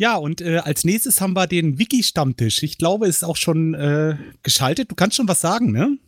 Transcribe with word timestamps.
Ja, 0.00 0.16
und 0.16 0.40
äh, 0.40 0.56
als 0.56 0.84
nächstes 0.84 1.20
haben 1.20 1.34
wir 1.34 1.46
den 1.46 1.78
Wiki-Stammtisch. 1.78 2.62
Ich 2.62 2.78
glaube, 2.78 3.06
ist 3.06 3.22
auch 3.22 3.36
schon 3.36 3.74
äh, 3.74 4.16
geschaltet. 4.42 4.90
Du 4.90 4.94
kannst 4.94 5.18
schon 5.18 5.28
was 5.28 5.42
sagen, 5.42 5.72
ne? 5.72 5.98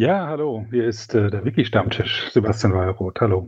Ja, 0.00 0.28
hallo. 0.28 0.64
Hier 0.70 0.86
ist 0.88 1.14
äh, 1.14 1.30
der 1.30 1.44
Wiki-Stammtisch. 1.44 2.30
Sebastian 2.32 2.72
Wallroth. 2.72 3.20
Hallo. 3.20 3.46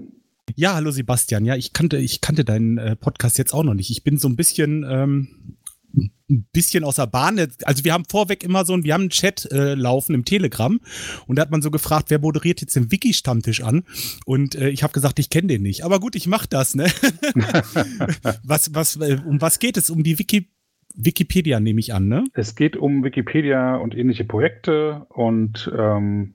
Ja, 0.55 0.75
hallo 0.75 0.91
Sebastian. 0.91 1.47
Ja, 1.47 1.57
ich 1.57 1.73
kannte, 1.73 1.97
ich 1.97 2.21
kannte 2.21 2.45
deinen 2.45 2.77
äh, 2.77 2.95
Podcast 2.95 3.39
jetzt 3.39 3.55
auch 3.55 3.63
noch 3.63 3.73
nicht. 3.73 3.91
Ich 3.91 4.05
bin 4.05 4.19
so 4.19 4.29
ein 4.29 4.37
bisschen 4.37 4.85
ähm, 4.87 5.57
ein 5.95 6.47
bisschen 6.53 6.85
aus 6.85 6.97
der 6.97 7.07
Bahn. 7.07 7.39
Also 7.65 7.85
wir 7.85 7.95
haben 7.95 8.05
vorweg 8.05 8.45
immer 8.45 8.67
so 8.67 8.75
ein, 8.75 8.85
wir 8.85 8.93
haben 8.93 9.01
einen 9.01 9.09
Chat 9.09 9.51
äh, 9.51 9.73
laufen 9.73 10.15
im 10.15 10.27
Telegram 10.27 10.79
und 11.27 11.37
da 11.37 11.41
hat 11.41 11.51
man 11.51 11.63
so 11.63 11.71
gefragt, 11.71 12.11
wer 12.11 12.19
moderiert 12.19 12.61
jetzt 12.61 12.77
den 12.77 12.93
Wiki-Stammtisch 12.93 13.63
an? 13.63 13.85
Und 14.27 14.55
äh, 14.55 14.69
ich 14.69 14.83
habe 14.83 14.93
gesagt, 14.93 15.19
ich 15.21 15.31
kenne 15.31 15.49
den 15.49 15.63
nicht. 15.63 15.87
Aber 15.87 16.01
gut, 16.01 16.15
ich 16.15 16.27
mache 16.27 16.49
das, 16.51 16.75
ne? 16.75 16.85
was, 18.45 18.75
was, 18.75 18.97
äh, 18.97 19.17
um 19.25 19.41
was 19.41 19.59
geht 19.59 19.79
es? 19.79 19.89
Um 19.89 20.03
die 20.03 20.19
Wiki 20.19 20.51
Wikipedia, 20.95 21.59
nehme 21.61 21.81
ich 21.81 21.95
an, 21.95 22.09
ne? 22.09 22.25
Es 22.35 22.55
geht 22.55 22.77
um 22.77 23.03
Wikipedia 23.03 23.77
und 23.77 23.97
ähnliche 23.97 24.25
Projekte 24.25 25.07
und 25.09 25.73
ähm, 25.75 26.35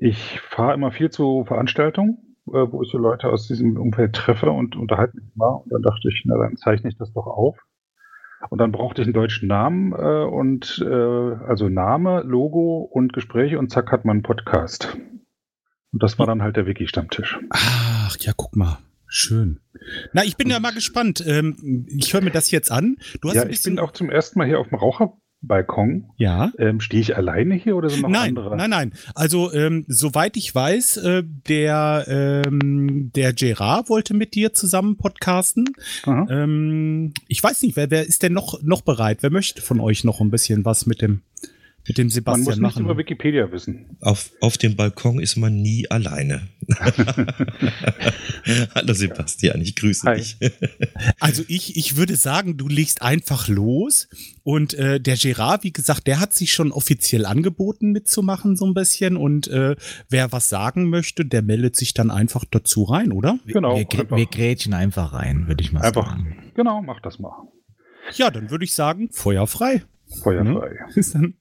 ich 0.00 0.40
fahre 0.40 0.74
immer 0.74 0.92
viel 0.92 1.10
zu 1.10 1.44
Veranstaltungen, 1.44 2.36
äh, 2.48 2.66
wo 2.70 2.82
ich 2.82 2.90
so 2.90 2.98
Leute 2.98 3.28
aus 3.28 3.46
diesem 3.46 3.76
Umfeld 3.76 4.14
treffe 4.16 4.50
und 4.50 4.74
unterhalte 4.74 5.16
mich 5.16 5.36
mal. 5.36 5.60
Und 5.62 5.72
dann 5.72 5.82
dachte 5.82 6.08
ich, 6.08 6.22
na 6.24 6.38
dann 6.38 6.56
zeichne 6.56 6.88
ich 6.88 6.96
das 6.96 7.12
doch 7.12 7.26
auf 7.26 7.58
und 8.48 8.58
dann 8.58 8.72
brauchte 8.72 9.02
ich 9.02 9.06
einen 9.06 9.14
deutschen 9.14 9.48
Namen 9.48 9.92
äh, 9.92 10.24
und 10.24 10.82
äh, 10.84 10.94
also 11.46 11.68
Name, 11.68 12.22
Logo 12.22 12.78
und 12.90 13.12
Gespräche 13.12 13.58
und 13.58 13.70
zack 13.70 13.92
hat 13.92 14.06
man 14.06 14.16
einen 14.16 14.22
Podcast. 14.22 14.96
Und 15.92 16.02
das 16.02 16.18
war 16.18 16.26
dann 16.26 16.40
halt 16.40 16.56
der 16.56 16.66
Wiki-Stammtisch. 16.66 17.38
Ach, 17.50 18.16
ja, 18.20 18.32
guck 18.34 18.56
mal. 18.56 18.78
Schön. 19.06 19.60
Na, 20.12 20.22
ich 20.24 20.36
bin 20.36 20.48
ja 20.48 20.60
mal 20.60 20.72
gespannt. 20.72 21.22
Ähm, 21.26 21.86
ich 21.98 22.14
höre 22.14 22.22
mir 22.22 22.30
das 22.30 22.50
jetzt 22.52 22.70
an. 22.70 22.96
Du 23.20 23.28
hast 23.28 23.34
ja, 23.34 23.46
ich 23.46 23.62
bin 23.62 23.78
auch 23.80 23.90
zum 23.90 24.08
ersten 24.08 24.38
Mal 24.38 24.46
hier 24.46 24.60
auf 24.60 24.68
dem 24.68 24.78
Raucher 24.78 25.18
Balkon. 25.42 26.10
Ja. 26.16 26.52
Ähm, 26.58 26.80
Stehe 26.80 27.00
ich 27.00 27.16
alleine 27.16 27.54
hier 27.54 27.76
oder 27.76 27.88
sind 27.88 28.02
noch 28.02 28.10
nein, 28.10 28.36
andere? 28.36 28.56
Nein, 28.56 28.70
nein. 28.70 28.92
Also, 29.14 29.52
ähm, 29.52 29.84
soweit 29.88 30.36
ich 30.36 30.54
weiß, 30.54 30.98
äh, 30.98 31.22
der, 31.48 32.04
ähm, 32.08 33.10
der 33.14 33.32
Gerard 33.32 33.88
wollte 33.88 34.14
mit 34.14 34.34
dir 34.34 34.52
zusammen 34.52 34.96
podcasten. 34.96 35.70
Ähm, 36.06 37.14
ich 37.28 37.42
weiß 37.42 37.62
nicht, 37.62 37.76
wer, 37.76 37.90
wer 37.90 38.06
ist 38.06 38.22
denn 38.22 38.34
noch, 38.34 38.62
noch 38.62 38.82
bereit? 38.82 39.18
Wer 39.22 39.30
möchte 39.30 39.62
von 39.62 39.80
euch 39.80 40.04
noch 40.04 40.20
ein 40.20 40.30
bisschen 40.30 40.64
was 40.64 40.86
mit 40.86 41.00
dem 41.00 41.22
mit 41.86 41.98
dem 41.98 42.10
Sebastian 42.10 42.44
man 42.44 42.60
muss 42.60 42.74
machen. 42.74 42.84
über 42.84 42.98
Wikipedia 42.98 43.50
wissen. 43.50 43.96
Auf, 44.00 44.30
auf 44.40 44.58
dem 44.58 44.76
Balkon 44.76 45.18
ist 45.18 45.36
man 45.36 45.60
nie 45.60 45.90
alleine. 45.90 46.48
Hallo 48.74 48.92
Sebastian, 48.92 49.60
ich 49.60 49.76
grüße 49.76 50.06
Hi. 50.06 50.16
dich. 50.16 50.36
also 51.20 51.42
ich, 51.48 51.76
ich 51.76 51.96
würde 51.96 52.16
sagen, 52.16 52.56
du 52.56 52.68
legst 52.68 53.02
einfach 53.02 53.48
los 53.48 54.08
und 54.42 54.74
äh, 54.74 55.00
der 55.00 55.16
Gerard, 55.16 55.64
wie 55.64 55.72
gesagt, 55.72 56.06
der 56.06 56.20
hat 56.20 56.32
sich 56.32 56.52
schon 56.52 56.70
offiziell 56.70 57.24
angeboten 57.26 57.92
mitzumachen 57.92 58.56
so 58.56 58.66
ein 58.66 58.74
bisschen 58.74 59.16
und 59.16 59.48
äh, 59.48 59.74
wer 60.08 60.32
was 60.32 60.48
sagen 60.48 60.90
möchte, 60.90 61.24
der 61.24 61.42
meldet 61.42 61.76
sich 61.76 61.94
dann 61.94 62.10
einfach 62.10 62.44
dazu 62.44 62.84
rein, 62.84 63.10
oder? 63.10 63.38
Genau. 63.46 63.76
Wir, 63.76 63.86
wir, 63.90 64.10
wir 64.16 64.26
grätschen 64.26 64.74
einfach 64.74 65.12
rein, 65.12 65.48
würde 65.48 65.62
ich 65.62 65.72
mal 65.72 65.82
einfach, 65.82 66.08
sagen. 66.08 66.52
Genau, 66.54 66.82
mach 66.82 67.00
das 67.00 67.18
mal. 67.18 67.48
Ja, 68.14 68.30
dann 68.30 68.50
würde 68.50 68.64
ich 68.64 68.74
sagen, 68.74 69.08
Feuer 69.12 69.46
frei. 69.46 69.82
Feuer 70.22 70.44
frei. 70.44 70.70
Mhm. 70.70 70.94
Bis 70.94 71.12
dann. 71.12 71.34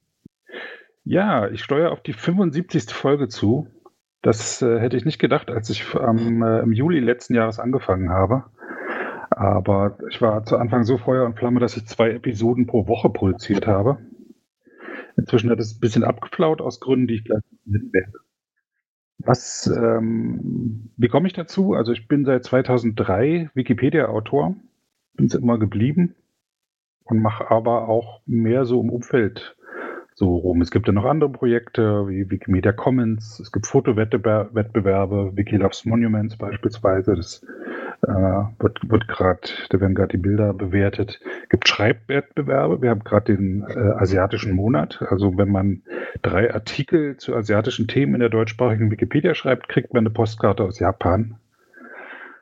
Ja, 1.10 1.50
ich 1.50 1.64
steuere 1.64 1.92
auf 1.92 2.04
die 2.04 2.14
75. 2.14 2.94
Folge 2.94 3.30
zu. 3.30 3.68
Das 4.22 4.62
äh, 4.62 4.80
hätte 4.80 4.96
ich 4.96 5.06
nicht 5.06 5.18
gedacht, 5.18 5.50
als 5.50 5.72
ich 5.72 5.96
am, 5.96 6.44
äh, 6.44 6.60
im 6.60 6.72
Juli 6.72 7.00
letzten 7.00 7.34
Jahres 7.34 7.58
angefangen 7.58 8.12
habe. 8.12 8.44
Aber 9.32 9.98
ich 10.12 10.22
war 10.22 10.44
zu 10.44 10.58
Anfang 10.58 10.84
so 10.84 11.00
Feuer 11.00 11.26
und 11.26 11.36
Flamme, 11.36 11.62
dass 11.62 11.76
ich 11.76 11.88
zwei 11.88 12.12
Episoden 12.12 12.68
pro 12.68 12.88
Woche 12.88 13.10
produziert 13.10 13.66
habe. 13.66 13.98
Inzwischen 15.18 15.50
hat 15.50 15.60
es 15.60 15.78
ein 15.78 15.80
bisschen 15.80 16.04
abgeflaut 16.04 16.62
aus 16.62 16.80
Gründen, 16.80 17.08
die 17.08 17.16
ich 17.16 17.24
gleich 17.24 17.42
nennen 17.66 17.92
werde. 17.92 18.14
Was, 19.18 19.66
ähm, 19.66 20.92
wie 20.96 21.08
komme 21.08 21.26
ich 21.26 21.34
dazu? 21.34 21.74
Also 21.74 21.92
ich 21.92 22.08
bin 22.08 22.24
seit 22.24 22.44
2003 22.44 23.50
Wikipedia-Autor, 23.56 24.54
bin 25.16 25.26
es 25.26 25.34
immer 25.34 25.58
geblieben 25.58 26.14
und 27.04 27.20
mache 27.20 27.50
aber 27.50 27.90
auch 27.90 28.22
mehr 28.28 28.66
so 28.66 28.80
im 28.80 28.92
Umfeld 28.92 29.56
so 30.20 30.36
rum. 30.36 30.62
Es 30.62 30.70
gibt 30.70 30.86
ja 30.86 30.94
noch 30.94 31.06
andere 31.06 31.30
Projekte 31.30 32.10
wie 32.10 32.30
Wikimedia 32.30 32.74
Commons, 32.74 33.40
es 33.40 33.54
gibt 33.54 33.66
Fotowettbewerbe, 33.66 35.32
Wikiloves 35.36 35.86
Monuments 35.86 36.36
beispielsweise, 36.36 37.16
das 37.16 37.42
äh, 38.06 38.12
wird, 38.12 38.80
wird 38.90 39.08
gerade, 39.08 39.40
da 39.70 39.80
werden 39.80 39.96
gerade 39.96 40.10
die 40.10 40.22
Bilder 40.22 40.54
bewertet. 40.54 41.22
Es 41.44 41.50
gibt 41.50 41.70
Schreibwettbewerbe, 41.70 42.82
wir 42.82 42.90
haben 42.90 43.06
gerade 43.06 43.34
den 43.34 43.64
äh, 43.64 43.80
asiatischen 43.98 44.54
Monat, 44.54 45.02
also 45.10 45.38
wenn 45.38 45.52
man 45.52 45.84
drei 46.22 46.54
Artikel 46.54 47.16
zu 47.16 47.34
asiatischen 47.34 47.88
Themen 47.88 48.16
in 48.16 48.20
der 48.20 48.30
deutschsprachigen 48.30 48.92
Wikipedia 48.92 49.34
schreibt, 49.36 49.70
kriegt 49.70 49.94
man 49.94 50.02
eine 50.02 50.10
Postkarte 50.10 50.64
aus 50.64 50.80
Japan. 50.80 51.38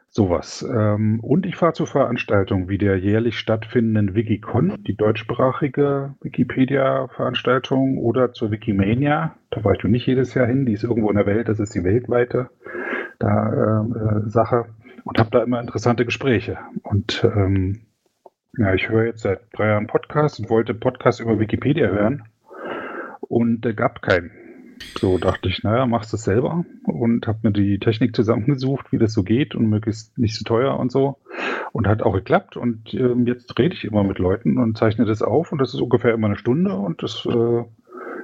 Sowas. 0.09 0.67
Ähm, 0.67 1.19
und 1.19 1.45
ich 1.45 1.55
fahre 1.55 1.73
zu 1.73 1.85
Veranstaltungen 1.85 2.69
wie 2.69 2.77
der 2.77 2.97
jährlich 2.97 3.37
stattfindenden 3.37 4.15
Wikicon, 4.15 4.75
die 4.79 4.95
deutschsprachige 4.95 6.15
Wikipedia-Veranstaltung, 6.21 7.97
oder 7.97 8.33
zur 8.33 8.51
Wikimania. 8.51 9.35
Da 9.51 9.63
war 9.63 9.73
ich 9.73 9.83
noch 9.83 9.91
nicht 9.91 10.07
jedes 10.07 10.33
Jahr 10.33 10.47
hin, 10.47 10.65
die 10.65 10.73
ist 10.73 10.83
irgendwo 10.83 11.09
in 11.09 11.17
der 11.17 11.25
Welt, 11.25 11.49
das 11.49 11.59
ist 11.59 11.75
die 11.75 11.83
weltweite 11.83 12.49
da, 13.19 13.83
äh, 13.83 14.25
äh 14.25 14.29
Sache. 14.29 14.65
Und 15.03 15.19
habe 15.19 15.29
da 15.31 15.43
immer 15.43 15.61
interessante 15.61 16.03
Gespräche. 16.03 16.57
Und 16.83 17.23
ähm, 17.23 17.81
ja, 18.57 18.73
ich 18.73 18.89
höre 18.89 19.05
jetzt 19.05 19.21
seit 19.21 19.41
drei 19.53 19.67
Jahren 19.67 19.87
Podcast 19.87 20.39
und 20.39 20.49
wollte 20.49 20.73
Podcast 20.73 21.19
über 21.19 21.39
Wikipedia 21.39 21.87
hören. 21.87 22.23
Und 23.21 23.65
äh, 23.65 23.73
gab 23.73 24.01
keinen. 24.01 24.31
So 24.97 25.17
dachte 25.17 25.49
ich, 25.49 25.63
naja, 25.63 25.85
machst 25.85 26.11
du 26.11 26.17
es 26.17 26.23
selber 26.23 26.65
und 26.83 27.27
habe 27.27 27.39
mir 27.43 27.51
die 27.51 27.79
Technik 27.79 28.15
zusammengesucht, 28.15 28.91
wie 28.91 28.97
das 28.97 29.13
so 29.13 29.23
geht 29.23 29.55
und 29.55 29.69
möglichst 29.69 30.17
nicht 30.17 30.35
so 30.35 30.43
teuer 30.43 30.79
und 30.79 30.91
so. 30.91 31.17
Und 31.71 31.87
hat 31.87 32.01
auch 32.01 32.13
geklappt. 32.13 32.57
Und 32.57 32.93
ähm, 32.93 33.27
jetzt 33.27 33.57
rede 33.59 33.75
ich 33.75 33.83
immer 33.83 34.03
mit 34.03 34.17
Leuten 34.17 34.57
und 34.57 34.77
zeichne 34.77 35.05
das 35.05 35.21
auf 35.21 35.51
und 35.51 35.59
das 35.59 35.73
ist 35.73 35.81
ungefähr 35.81 36.13
immer 36.13 36.27
eine 36.27 36.37
Stunde 36.37 36.73
und 36.73 37.03
das 37.03 37.25
äh, 37.25 37.63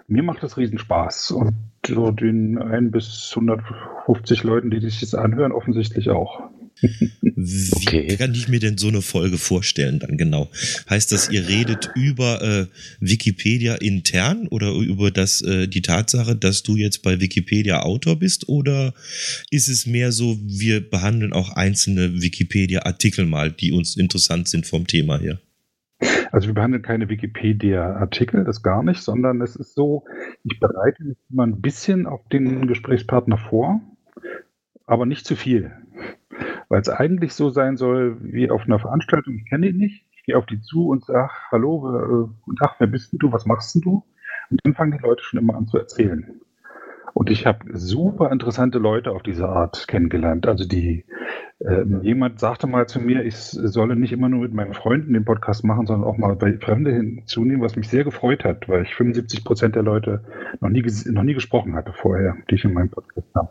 mir 0.08 0.24
macht 0.24 0.44
das 0.44 0.58
riesen 0.58 0.78
Spaß. 0.78 1.32
Und 1.32 1.54
so 1.86 2.12
den 2.12 2.58
ein 2.58 2.92
bis 2.92 3.32
150 3.36 4.44
Leuten, 4.44 4.70
die 4.70 4.80
sich 4.80 5.00
das 5.00 5.16
anhören, 5.16 5.52
offensichtlich 5.52 6.10
auch. 6.10 6.50
Wie 6.82 7.72
okay. 7.72 8.18
kann 8.18 8.34
ich 8.34 8.48
mir 8.50 8.60
denn 8.60 8.78
so 8.78 8.88
eine 8.90 9.02
Folge 9.02 9.38
vorstellen 9.38 10.00
dann 10.00 10.18
genau? 10.18 10.50
Heißt 10.90 11.12
das, 11.12 11.30
ihr 11.30 11.48
redet 11.48 11.92
über 11.96 12.42
äh, 12.42 12.68
Wikipedia 13.00 13.76
intern 13.76 14.48
oder 14.48 14.74
über 14.74 15.12
das, 15.12 15.42
äh, 15.42 15.68
die 15.68 15.82
Tatsache, 15.82 16.36
dass 16.36 16.64
du 16.64 16.76
jetzt 16.76 17.02
bei 17.04 17.22
Wikipedia 17.22 17.82
Autor 17.82 18.18
bist? 18.18 18.50
Oder 18.50 18.94
ist 19.50 19.70
es 19.70 19.86
mehr 19.86 20.12
so, 20.12 20.38
wir 20.44 20.88
behandeln 20.90 21.34
auch 21.34 21.52
einzelne 21.52 22.22
Wikipedia-Artikel 22.22 23.26
mal, 23.26 23.52
die 23.52 23.72
uns 23.72 23.96
interessant 23.96 24.50
sind 24.50 24.66
vom 24.66 24.88
Thema 24.88 25.20
her? 25.20 25.40
Also 26.32 26.48
wir 26.48 26.56
behandeln 26.56 26.82
keine 26.82 27.08
Wikipedia-Artikel, 27.08 28.44
das 28.44 28.62
gar 28.62 28.84
nicht, 28.84 29.02
sondern 29.02 29.42
es 29.42 29.56
ist 29.56 29.76
so, 29.76 30.04
ich 30.44 30.60
bereite 30.60 31.04
mich 31.04 31.18
immer 31.30 31.46
ein 31.46 31.62
bisschen 31.62 32.08
auf 32.08 32.28
den 32.30 32.68
Gesprächspartner 32.68 33.38
vor, 33.38 33.80
aber 34.86 35.06
nicht 35.06 35.26
zu 35.26 35.36
viel 35.36 35.72
weil 36.74 36.82
es 36.82 36.90
eigentlich 36.90 37.36
so 37.36 37.52
sein 37.52 37.78
soll 37.78 38.18
wie 38.24 38.50
auf 38.50 38.64
einer 38.64 38.80
Veranstaltung, 38.80 39.36
ich 39.36 39.46
kenne 39.48 39.68
ihn 39.68 39.78
nicht, 39.78 40.08
ich 40.16 40.24
gehe 40.24 40.36
auf 40.36 40.48
die 40.48 40.60
zu 40.60 40.88
und 40.88 41.06
sage, 41.06 41.30
hallo, 41.52 41.96
äh, 41.96 42.34
guten 42.42 42.58
Tag, 42.58 42.78
wer 42.80 42.88
bist 42.88 43.14
denn 43.14 43.20
du, 43.20 43.32
was 43.32 43.46
machst 43.46 43.76
denn 43.76 43.84
du? 43.84 44.04
Und 44.50 44.60
dann 44.64 44.74
fangen 44.74 44.98
die 44.98 45.04
Leute 45.04 45.22
schon 45.22 45.40
immer 45.40 45.56
an 45.56 45.68
zu 45.68 45.78
erzählen. 45.78 46.42
Und 47.14 47.30
ich 47.30 47.46
habe 47.46 47.60
super 47.78 48.32
interessante 48.32 48.80
Leute 48.80 49.12
auf 49.12 49.22
diese 49.22 49.48
Art 49.48 49.88
kennengelernt. 49.88 50.48
Also 50.48 50.68
die, 50.68 51.06
äh, 51.60 51.84
jemand 52.02 52.40
sagte 52.40 52.66
mal 52.66 52.88
zu 52.88 53.00
mir, 53.00 53.24
ich 53.24 53.36
solle 53.38 53.96
nicht 53.96 54.12
immer 54.12 54.30
nur 54.30 54.42
mit 54.42 54.56
meinen 54.56 54.74
Freunden 54.74 55.14
den 55.14 55.26
Podcast 55.26 55.64
machen, 55.64 55.86
sondern 55.86 56.10
auch 56.10 56.18
mal 56.18 56.36
bei 56.36 56.58
Fremde 56.58 56.92
hinzunehmen, 56.92 57.62
was 57.62 57.76
mich 57.76 57.88
sehr 57.88 58.04
gefreut 58.04 58.44
hat, 58.44 58.68
weil 58.68 58.82
ich 58.82 58.96
75 58.96 59.46
Prozent 59.46 59.76
der 59.76 59.84
Leute 59.84 60.24
noch 60.60 60.70
nie, 60.70 60.84
noch 61.12 61.22
nie 61.22 61.36
gesprochen 61.36 61.76
hatte 61.76 61.94
vorher, 61.94 62.36
die 62.50 62.56
ich 62.56 62.66
in 62.66 62.74
meinem 62.74 62.90
Podcast 62.90 63.28
habe. 63.36 63.50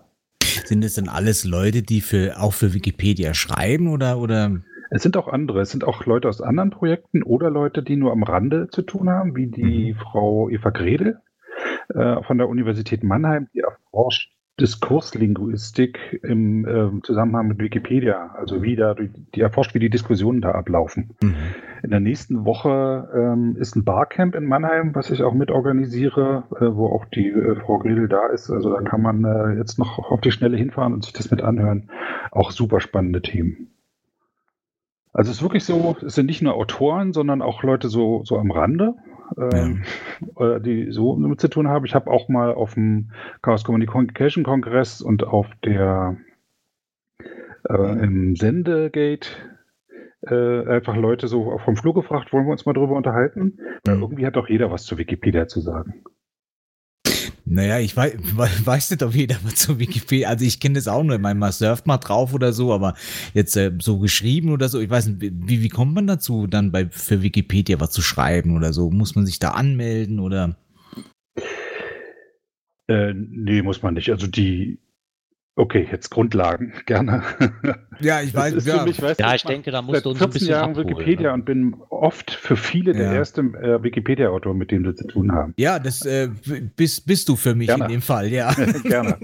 Sind 0.64 0.84
es 0.84 0.94
denn 0.94 1.08
alles 1.08 1.44
Leute, 1.44 1.82
die 1.82 2.00
für, 2.00 2.40
auch 2.40 2.52
für 2.52 2.74
Wikipedia 2.74 3.34
schreiben 3.34 3.88
oder, 3.88 4.18
oder? 4.18 4.62
Es 4.90 5.02
sind 5.02 5.16
auch 5.16 5.28
andere. 5.28 5.60
Es 5.60 5.70
sind 5.70 5.84
auch 5.84 6.04
Leute 6.06 6.28
aus 6.28 6.40
anderen 6.40 6.70
Projekten 6.70 7.22
oder 7.22 7.50
Leute, 7.50 7.82
die 7.82 7.96
nur 7.96 8.12
am 8.12 8.22
Rande 8.22 8.68
zu 8.70 8.82
tun 8.82 9.08
haben, 9.08 9.34
wie 9.36 9.46
die 9.46 9.92
mhm. 9.92 9.96
Frau 9.96 10.48
Eva 10.50 10.70
Gredel 10.70 11.20
äh, 11.94 12.22
von 12.22 12.38
der 12.38 12.48
Universität 12.48 13.02
Mannheim, 13.02 13.48
die 13.54 13.60
erforscht 13.60 14.31
Diskurslinguistik 14.60 16.20
im 16.22 16.66
äh, 16.66 17.02
Zusammenhang 17.02 17.48
mit 17.48 17.58
Wikipedia, 17.58 18.34
also 18.36 18.62
wie 18.62 18.76
da 18.76 18.94
die, 18.94 19.40
erforscht, 19.40 19.74
wie 19.74 19.78
die 19.78 19.88
Diskussionen 19.88 20.42
da 20.42 20.52
ablaufen. 20.52 21.16
Mhm. 21.22 21.34
In 21.82 21.90
der 21.90 22.00
nächsten 22.00 22.44
Woche 22.44 23.08
ähm, 23.14 23.56
ist 23.58 23.76
ein 23.76 23.84
Barcamp 23.84 24.34
in 24.34 24.44
Mannheim, 24.44 24.94
was 24.94 25.10
ich 25.10 25.22
auch 25.22 25.32
mitorganisiere, 25.32 26.44
äh, 26.60 26.76
wo 26.76 26.86
auch 26.86 27.06
die 27.06 27.28
äh, 27.28 27.56
Frau 27.56 27.78
Griedel 27.78 28.08
da 28.08 28.26
ist. 28.26 28.50
Also 28.50 28.70
da 28.70 28.82
kann 28.82 29.00
man 29.00 29.24
äh, 29.24 29.56
jetzt 29.56 29.78
noch 29.78 29.98
auf 29.98 30.20
die 30.20 30.32
Schnelle 30.32 30.58
hinfahren 30.58 30.92
und 30.92 31.04
sich 31.04 31.14
das 31.14 31.30
mit 31.30 31.40
anhören. 31.40 31.90
Auch 32.30 32.50
super 32.50 32.80
spannende 32.80 33.22
Themen. 33.22 33.72
Also 35.14 35.30
es 35.30 35.38
ist 35.38 35.42
wirklich 35.42 35.64
so, 35.64 35.96
es 36.04 36.14
sind 36.14 36.26
nicht 36.26 36.42
nur 36.42 36.54
Autoren, 36.54 37.12
sondern 37.12 37.42
auch 37.42 37.62
Leute 37.62 37.88
so, 37.88 38.22
so 38.24 38.38
am 38.38 38.50
Rande, 38.50 38.94
ähm, 39.38 39.82
ja. 40.38 40.58
die 40.58 40.90
so 40.92 41.18
damit 41.20 41.40
zu 41.40 41.48
tun 41.48 41.68
haben. 41.68 41.84
Ich 41.84 41.94
habe 41.94 42.10
auch 42.10 42.28
mal 42.28 42.52
auf 42.52 42.74
dem 42.74 43.10
Chaos 43.42 43.64
Communication 43.64 44.44
Kongress 44.44 45.00
und 45.00 45.24
auf 45.24 45.46
der 45.64 46.16
äh, 47.68 48.04
im 48.04 48.36
Sendegate 48.36 49.28
äh, 50.22 50.66
einfach 50.68 50.96
Leute 50.96 51.28
so 51.28 51.58
vom 51.58 51.76
Flur 51.76 51.94
gefragt, 51.94 52.32
wollen 52.32 52.46
wir 52.46 52.52
uns 52.52 52.66
mal 52.66 52.72
drüber 52.72 52.96
unterhalten? 52.96 53.58
Mhm. 53.86 54.00
irgendwie 54.00 54.26
hat 54.26 54.36
doch 54.36 54.48
jeder 54.48 54.70
was 54.70 54.84
zu 54.84 54.98
Wikipedia 54.98 55.48
zu 55.48 55.60
sagen. 55.60 56.04
Naja, 57.52 57.78
ich 57.80 57.94
weiß, 57.94 58.14
weiß 58.64 58.90
nicht, 58.92 59.02
ob 59.02 59.14
jeder 59.14 59.36
mal 59.44 59.52
zu 59.52 59.78
Wikipedia, 59.78 60.30
also 60.30 60.42
ich 60.42 60.58
kenne 60.58 60.76
das 60.76 60.88
auch 60.88 61.02
nur, 61.02 61.18
man 61.18 61.52
surft 61.52 61.86
mal 61.86 61.98
drauf 61.98 62.32
oder 62.32 62.54
so, 62.54 62.72
aber 62.72 62.94
jetzt 63.34 63.56
äh, 63.58 63.70
so 63.78 63.98
geschrieben 63.98 64.48
oder 64.48 64.70
so, 64.70 64.80
ich 64.80 64.88
weiß 64.88 65.08
nicht, 65.08 65.20
wie, 65.20 65.62
wie 65.62 65.68
kommt 65.68 65.94
man 65.94 66.06
dazu, 66.06 66.46
dann 66.46 66.72
bei, 66.72 66.88
für 66.88 67.20
Wikipedia 67.20 67.78
was 67.78 67.90
zu 67.90 68.00
schreiben 68.00 68.56
oder 68.56 68.72
so? 68.72 68.90
Muss 68.90 69.14
man 69.16 69.26
sich 69.26 69.38
da 69.38 69.50
anmelden 69.50 70.18
oder? 70.18 70.56
Äh, 72.88 73.12
nee, 73.14 73.60
muss 73.60 73.82
man 73.82 73.94
nicht. 73.94 74.10
Also 74.10 74.26
die, 74.26 74.78
Okay, 75.54 75.86
jetzt 75.90 76.08
Grundlagen, 76.08 76.72
gerne. 76.86 77.22
Ja, 78.00 78.22
ich 78.22 78.34
weiß, 78.34 78.64
ja. 78.64 78.84
Mich, 78.84 79.02
weißt, 79.02 79.20
ja, 79.20 79.34
ich, 79.34 79.36
ich 79.36 79.42
denke, 79.42 79.70
da 79.70 79.82
musst 79.82 80.06
du 80.06 80.10
uns 80.10 80.18
14 80.18 80.30
ein 80.30 80.32
bisschen 80.32 80.48
Jahren 80.48 80.70
abholen, 80.70 80.88
Wikipedia 80.88 81.28
ne? 81.28 81.34
und 81.34 81.44
bin 81.44 81.76
oft 81.90 82.30
für 82.30 82.56
viele 82.56 82.92
ja. 82.92 82.98
der 83.00 83.12
erste 83.12 83.42
äh, 83.42 83.82
Wikipedia-Autor, 83.82 84.54
mit 84.54 84.70
dem 84.70 84.84
wir 84.84 84.96
zu 84.96 85.06
tun 85.06 85.32
haben. 85.32 85.52
Ja, 85.58 85.78
das 85.78 86.06
äh, 86.06 86.30
bist, 86.74 87.06
bist 87.06 87.28
du 87.28 87.36
für 87.36 87.54
mich 87.54 87.68
gerne. 87.68 87.84
in 87.84 87.90
dem 87.90 88.00
Fall, 88.00 88.28
ja. 88.28 88.54
gerne. 88.82 89.18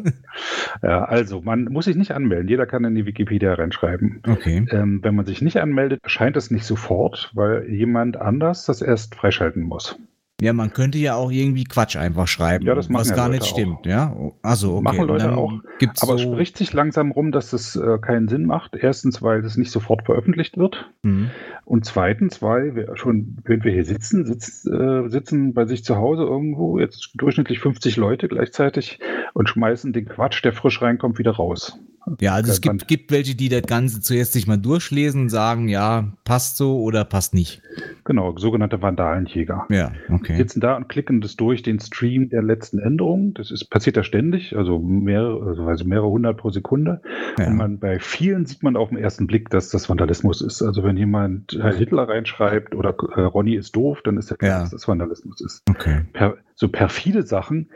Ja, 0.82 1.04
also, 1.06 1.40
man 1.40 1.64
muss 1.64 1.86
sich 1.86 1.96
nicht 1.96 2.12
anmelden. 2.12 2.48
Jeder 2.48 2.66
kann 2.66 2.84
in 2.84 2.94
die 2.94 3.06
Wikipedia 3.06 3.54
reinschreiben. 3.54 4.20
Okay. 4.28 4.66
Ähm, 4.70 5.00
wenn 5.02 5.14
man 5.14 5.24
sich 5.24 5.40
nicht 5.40 5.56
anmeldet, 5.56 6.00
erscheint 6.02 6.36
es 6.36 6.50
nicht 6.50 6.66
sofort, 6.66 7.30
weil 7.32 7.70
jemand 7.70 8.18
anders 8.18 8.66
das 8.66 8.82
erst 8.82 9.14
freischalten 9.14 9.62
muss. 9.62 9.98
Ja, 10.40 10.52
man 10.52 10.72
könnte 10.72 10.98
ja 10.98 11.16
auch 11.16 11.32
irgendwie 11.32 11.64
Quatsch 11.64 11.96
einfach 11.96 12.28
schreiben, 12.28 12.64
ja, 12.64 12.76
das 12.76 12.92
was 12.92 13.08
ja 13.08 13.16
gar 13.16 13.26
Leute 13.26 13.40
nicht 13.40 13.50
stimmt, 13.50 13.86
ja? 13.86 14.14
Also, 14.40 14.74
okay. 14.74 14.82
Machen 14.82 15.06
Leute 15.08 15.36
auch. 15.36 15.52
Aber 16.00 16.12
so 16.12 16.14
es 16.14 16.22
spricht 16.22 16.56
sich 16.56 16.72
langsam 16.72 17.10
rum, 17.10 17.32
dass 17.32 17.52
es 17.52 17.74
äh, 17.74 17.98
keinen 17.98 18.28
Sinn 18.28 18.46
macht. 18.46 18.76
Erstens, 18.76 19.20
weil 19.20 19.44
es 19.44 19.56
nicht 19.56 19.72
sofort 19.72 20.04
veröffentlicht 20.04 20.56
wird. 20.56 20.88
Mhm. 21.02 21.30
Und 21.64 21.86
zweitens, 21.86 22.40
weil 22.40 22.76
wir 22.76 22.96
schon, 22.96 23.38
wenn 23.44 23.64
wir 23.64 23.72
hier 23.72 23.84
sitzen, 23.84 24.26
sitz, 24.26 24.64
äh, 24.64 25.08
sitzen 25.08 25.54
bei 25.54 25.66
sich 25.66 25.82
zu 25.82 25.96
Hause 25.96 26.22
irgendwo, 26.22 26.78
jetzt 26.78 27.10
durchschnittlich 27.14 27.58
50 27.58 27.96
Leute 27.96 28.28
gleichzeitig 28.28 29.00
und 29.34 29.48
schmeißen 29.48 29.92
den 29.92 30.06
Quatsch, 30.06 30.44
der 30.44 30.52
frisch 30.52 30.80
reinkommt, 30.80 31.18
wieder 31.18 31.32
raus. 31.32 31.80
Ja, 32.20 32.34
also 32.34 32.50
es 32.50 32.60
gibt, 32.60 32.88
gibt 32.88 33.12
welche, 33.12 33.34
die 33.34 33.48
das 33.48 33.62
Ganze 33.62 34.00
zuerst 34.00 34.32
sich 34.32 34.46
mal 34.46 34.56
durchlesen 34.56 35.22
und 35.22 35.28
sagen, 35.28 35.68
ja, 35.68 36.12
passt 36.24 36.56
so 36.56 36.80
oder 36.80 37.04
passt 37.04 37.34
nicht. 37.34 37.62
Genau, 38.04 38.36
sogenannte 38.36 38.80
Vandalenjäger. 38.80 39.66
Ja, 39.68 39.92
okay. 40.10 40.32
Die 40.32 40.38
sitzen 40.38 40.60
da 40.60 40.76
und 40.76 40.88
klicken 40.88 41.20
das 41.20 41.36
durch 41.36 41.62
den 41.62 41.78
Stream 41.80 42.30
der 42.30 42.42
letzten 42.42 42.78
Änderungen. 42.78 43.34
Das 43.34 43.50
ist, 43.50 43.70
passiert 43.70 43.96
da 43.96 44.02
ständig, 44.02 44.56
also 44.56 44.78
mehrere, 44.78 45.66
also 45.66 45.84
mehrere 45.84 46.08
hundert 46.08 46.38
pro 46.38 46.50
Sekunde. 46.50 47.02
Ja. 47.38 47.48
Und 47.48 47.56
man, 47.56 47.78
bei 47.78 47.98
vielen 47.98 48.46
sieht 48.46 48.62
man 48.62 48.76
auf 48.76 48.88
den 48.88 48.98
ersten 48.98 49.26
Blick, 49.26 49.50
dass 49.50 49.70
das 49.70 49.88
Vandalismus 49.88 50.40
ist. 50.40 50.62
Also 50.62 50.82
wenn 50.82 50.96
jemand 50.96 51.58
Herr 51.60 51.74
Hitler 51.74 52.08
reinschreibt 52.08 52.74
oder 52.74 52.94
äh, 53.14 53.20
Ronny 53.20 53.54
ist 53.54 53.76
doof, 53.76 54.00
dann 54.02 54.16
ist 54.16 54.30
ja 54.30 54.36
klar, 54.36 54.50
ja. 54.50 54.60
dass 54.60 54.70
das 54.70 54.88
Vandalismus 54.88 55.40
ist. 55.40 55.62
Okay. 55.68 56.02
Per, 56.12 56.36
so 56.58 56.68
perfide 56.68 57.22
Sachen 57.22 57.70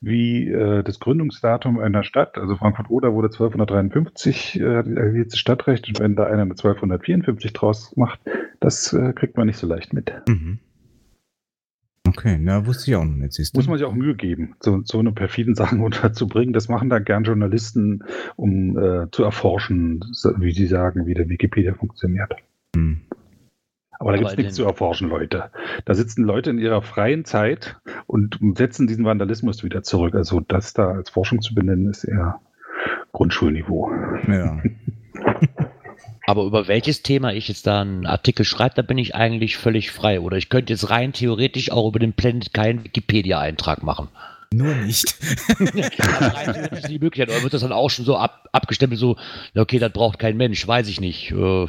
wie 0.00 0.48
äh, 0.50 0.82
das 0.82 0.98
Gründungsdatum 0.98 1.78
einer 1.78 2.02
Stadt, 2.02 2.36
also 2.36 2.56
Frankfurt-Oder 2.56 3.14
wurde 3.14 3.28
1253, 3.28 4.60
äh, 4.60 4.76
hat 4.78 4.86
jetzt 5.14 5.38
Stadtrecht, 5.38 5.88
und 5.88 6.00
wenn 6.00 6.16
da 6.16 6.24
einer 6.24 6.42
eine 6.42 6.50
1254 6.50 7.52
draus 7.52 7.96
macht, 7.96 8.20
das 8.60 8.92
äh, 8.92 9.12
kriegt 9.12 9.36
man 9.36 9.46
nicht 9.46 9.56
so 9.56 9.66
leicht 9.66 9.92
mit. 9.92 10.12
Mhm. 10.28 10.58
Okay, 12.06 12.36
na, 12.38 12.66
wusste 12.66 12.90
ich 12.90 12.96
auch 12.96 13.04
noch 13.04 13.14
nicht. 13.14 13.38
Muss 13.54 13.66
man 13.66 13.78
sich 13.78 13.86
auch 13.86 13.94
Mühe 13.94 14.14
geben, 14.14 14.56
so, 14.60 14.82
so 14.84 14.98
eine 14.98 15.12
perfiden 15.12 15.54
Sachen 15.54 15.80
unterzubringen. 15.84 16.52
Das 16.52 16.68
machen 16.68 16.90
dann 16.90 17.04
gern 17.04 17.24
Journalisten, 17.24 18.02
um 18.36 18.76
äh, 18.76 19.10
zu 19.12 19.22
erforschen, 19.22 20.04
wie 20.38 20.52
sie 20.52 20.66
sagen, 20.66 21.06
wie 21.06 21.14
der 21.14 21.28
Wikipedia 21.28 21.72
funktioniert. 21.74 22.34
Mhm. 22.74 23.02
Aber 23.98 24.12
da 24.12 24.18
gibt 24.18 24.30
es 24.30 24.36
nichts 24.36 24.54
zu 24.54 24.64
erforschen, 24.64 25.08
Leute. 25.08 25.50
Da 25.84 25.94
sitzen 25.94 26.24
Leute 26.24 26.50
in 26.50 26.58
ihrer 26.58 26.82
freien 26.82 27.24
Zeit 27.24 27.76
und 28.06 28.38
setzen 28.56 28.86
diesen 28.86 29.04
Vandalismus 29.04 29.62
wieder 29.62 29.82
zurück. 29.82 30.14
Also 30.14 30.40
das 30.40 30.74
da 30.74 30.90
als 30.90 31.10
Forschung 31.10 31.40
zu 31.40 31.54
benennen, 31.54 31.88
ist 31.90 32.04
eher 32.04 32.40
Grundschulniveau. 33.12 33.90
Ja. 34.28 34.62
Aber 36.26 36.44
über 36.44 36.68
welches 36.68 37.02
Thema 37.02 37.32
ich 37.32 37.48
jetzt 37.48 37.66
da 37.66 37.82
einen 37.82 38.06
Artikel 38.06 38.44
schreibe, 38.44 38.76
da 38.76 38.82
bin 38.82 38.98
ich 38.98 39.14
eigentlich 39.14 39.56
völlig 39.56 39.90
frei. 39.90 40.20
Oder 40.20 40.38
ich 40.38 40.48
könnte 40.48 40.72
jetzt 40.72 40.88
rein 40.90 41.12
theoretisch 41.12 41.70
auch 41.70 41.88
über 41.88 41.98
den 41.98 42.14
Planet 42.14 42.54
keinen 42.54 42.84
Wikipedia-Eintrag 42.84 43.82
machen. 43.82 44.08
Nur 44.52 44.74
nicht. 44.74 45.16
rein 45.60 46.54
theoretisch 46.54 46.82
die 46.88 46.98
Möglichkeit. 46.98 47.28
Oder 47.28 47.42
wird 47.42 47.52
das 47.52 47.60
dann 47.60 47.72
auch 47.72 47.90
schon 47.90 48.06
so 48.06 48.16
ab, 48.16 48.48
abgestempelt, 48.52 48.98
so, 48.98 49.16
okay, 49.54 49.78
das 49.78 49.92
braucht 49.92 50.18
kein 50.18 50.36
Mensch, 50.36 50.66
weiß 50.66 50.88
ich 50.88 51.00
nicht. 51.00 51.32
Äh, 51.32 51.66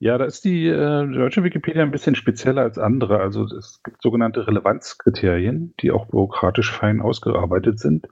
ja, 0.00 0.16
da 0.16 0.24
ist 0.24 0.44
die 0.44 0.66
äh, 0.68 1.06
deutsche 1.06 1.42
Wikipedia 1.42 1.82
ein 1.82 1.90
bisschen 1.90 2.14
spezieller 2.14 2.62
als 2.62 2.78
andere. 2.78 3.20
Also 3.20 3.44
es 3.44 3.80
gibt 3.82 4.00
sogenannte 4.00 4.46
Relevanzkriterien, 4.46 5.74
die 5.80 5.90
auch 5.90 6.06
bürokratisch 6.06 6.70
fein 6.70 7.00
ausgearbeitet 7.00 7.80
sind, 7.80 8.06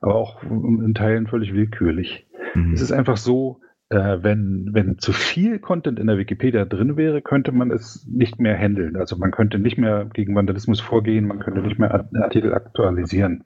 aber 0.00 0.14
auch 0.14 0.42
in 0.42 0.94
Teilen 0.94 1.26
völlig 1.26 1.52
willkürlich. 1.52 2.26
Mhm. 2.54 2.72
Es 2.74 2.80
ist 2.80 2.92
einfach 2.92 3.16
so, 3.16 3.60
äh, 3.88 4.18
wenn, 4.22 4.70
wenn 4.72 4.98
zu 4.98 5.12
viel 5.12 5.58
Content 5.58 5.98
in 5.98 6.06
der 6.06 6.18
Wikipedia 6.18 6.64
drin 6.64 6.96
wäre, 6.96 7.20
könnte 7.20 7.50
man 7.50 7.70
es 7.70 8.06
nicht 8.08 8.38
mehr 8.38 8.56
handeln. 8.56 8.96
Also 8.96 9.16
man 9.16 9.32
könnte 9.32 9.58
nicht 9.58 9.76
mehr 9.76 10.08
gegen 10.12 10.36
Vandalismus 10.36 10.80
vorgehen, 10.80 11.26
man 11.26 11.40
könnte 11.40 11.62
nicht 11.62 11.78
mehr 11.78 12.08
Artikel 12.14 12.54
aktualisieren. 12.54 13.44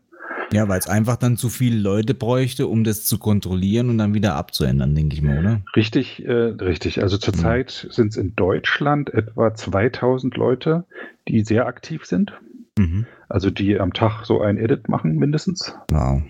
Ja, 0.52 0.68
weil 0.68 0.78
es 0.78 0.88
einfach 0.88 1.16
dann 1.16 1.36
zu 1.36 1.48
viele 1.48 1.78
Leute 1.78 2.14
bräuchte, 2.14 2.66
um 2.66 2.84
das 2.84 3.04
zu 3.04 3.18
kontrollieren 3.18 3.90
und 3.90 3.98
dann 3.98 4.14
wieder 4.14 4.34
abzuändern, 4.34 4.94
denke 4.94 5.14
ich 5.14 5.22
mal, 5.22 5.38
oder? 5.38 5.60
Richtig, 5.76 6.24
äh, 6.24 6.32
richtig. 6.32 7.02
Also 7.02 7.18
zurzeit 7.18 7.84
mhm. 7.86 7.92
sind 7.92 8.08
es 8.08 8.16
in 8.16 8.34
Deutschland 8.34 9.12
etwa 9.12 9.54
2000 9.54 10.36
Leute, 10.36 10.84
die 11.28 11.42
sehr 11.42 11.66
aktiv 11.66 12.06
sind. 12.06 12.32
Mhm. 12.78 13.06
Also 13.28 13.50
die 13.50 13.78
am 13.78 13.92
Tag 13.92 14.24
so 14.24 14.40
ein 14.40 14.56
Edit 14.56 14.88
machen, 14.88 15.16
mindestens. 15.16 15.74
Wow. 15.90 16.22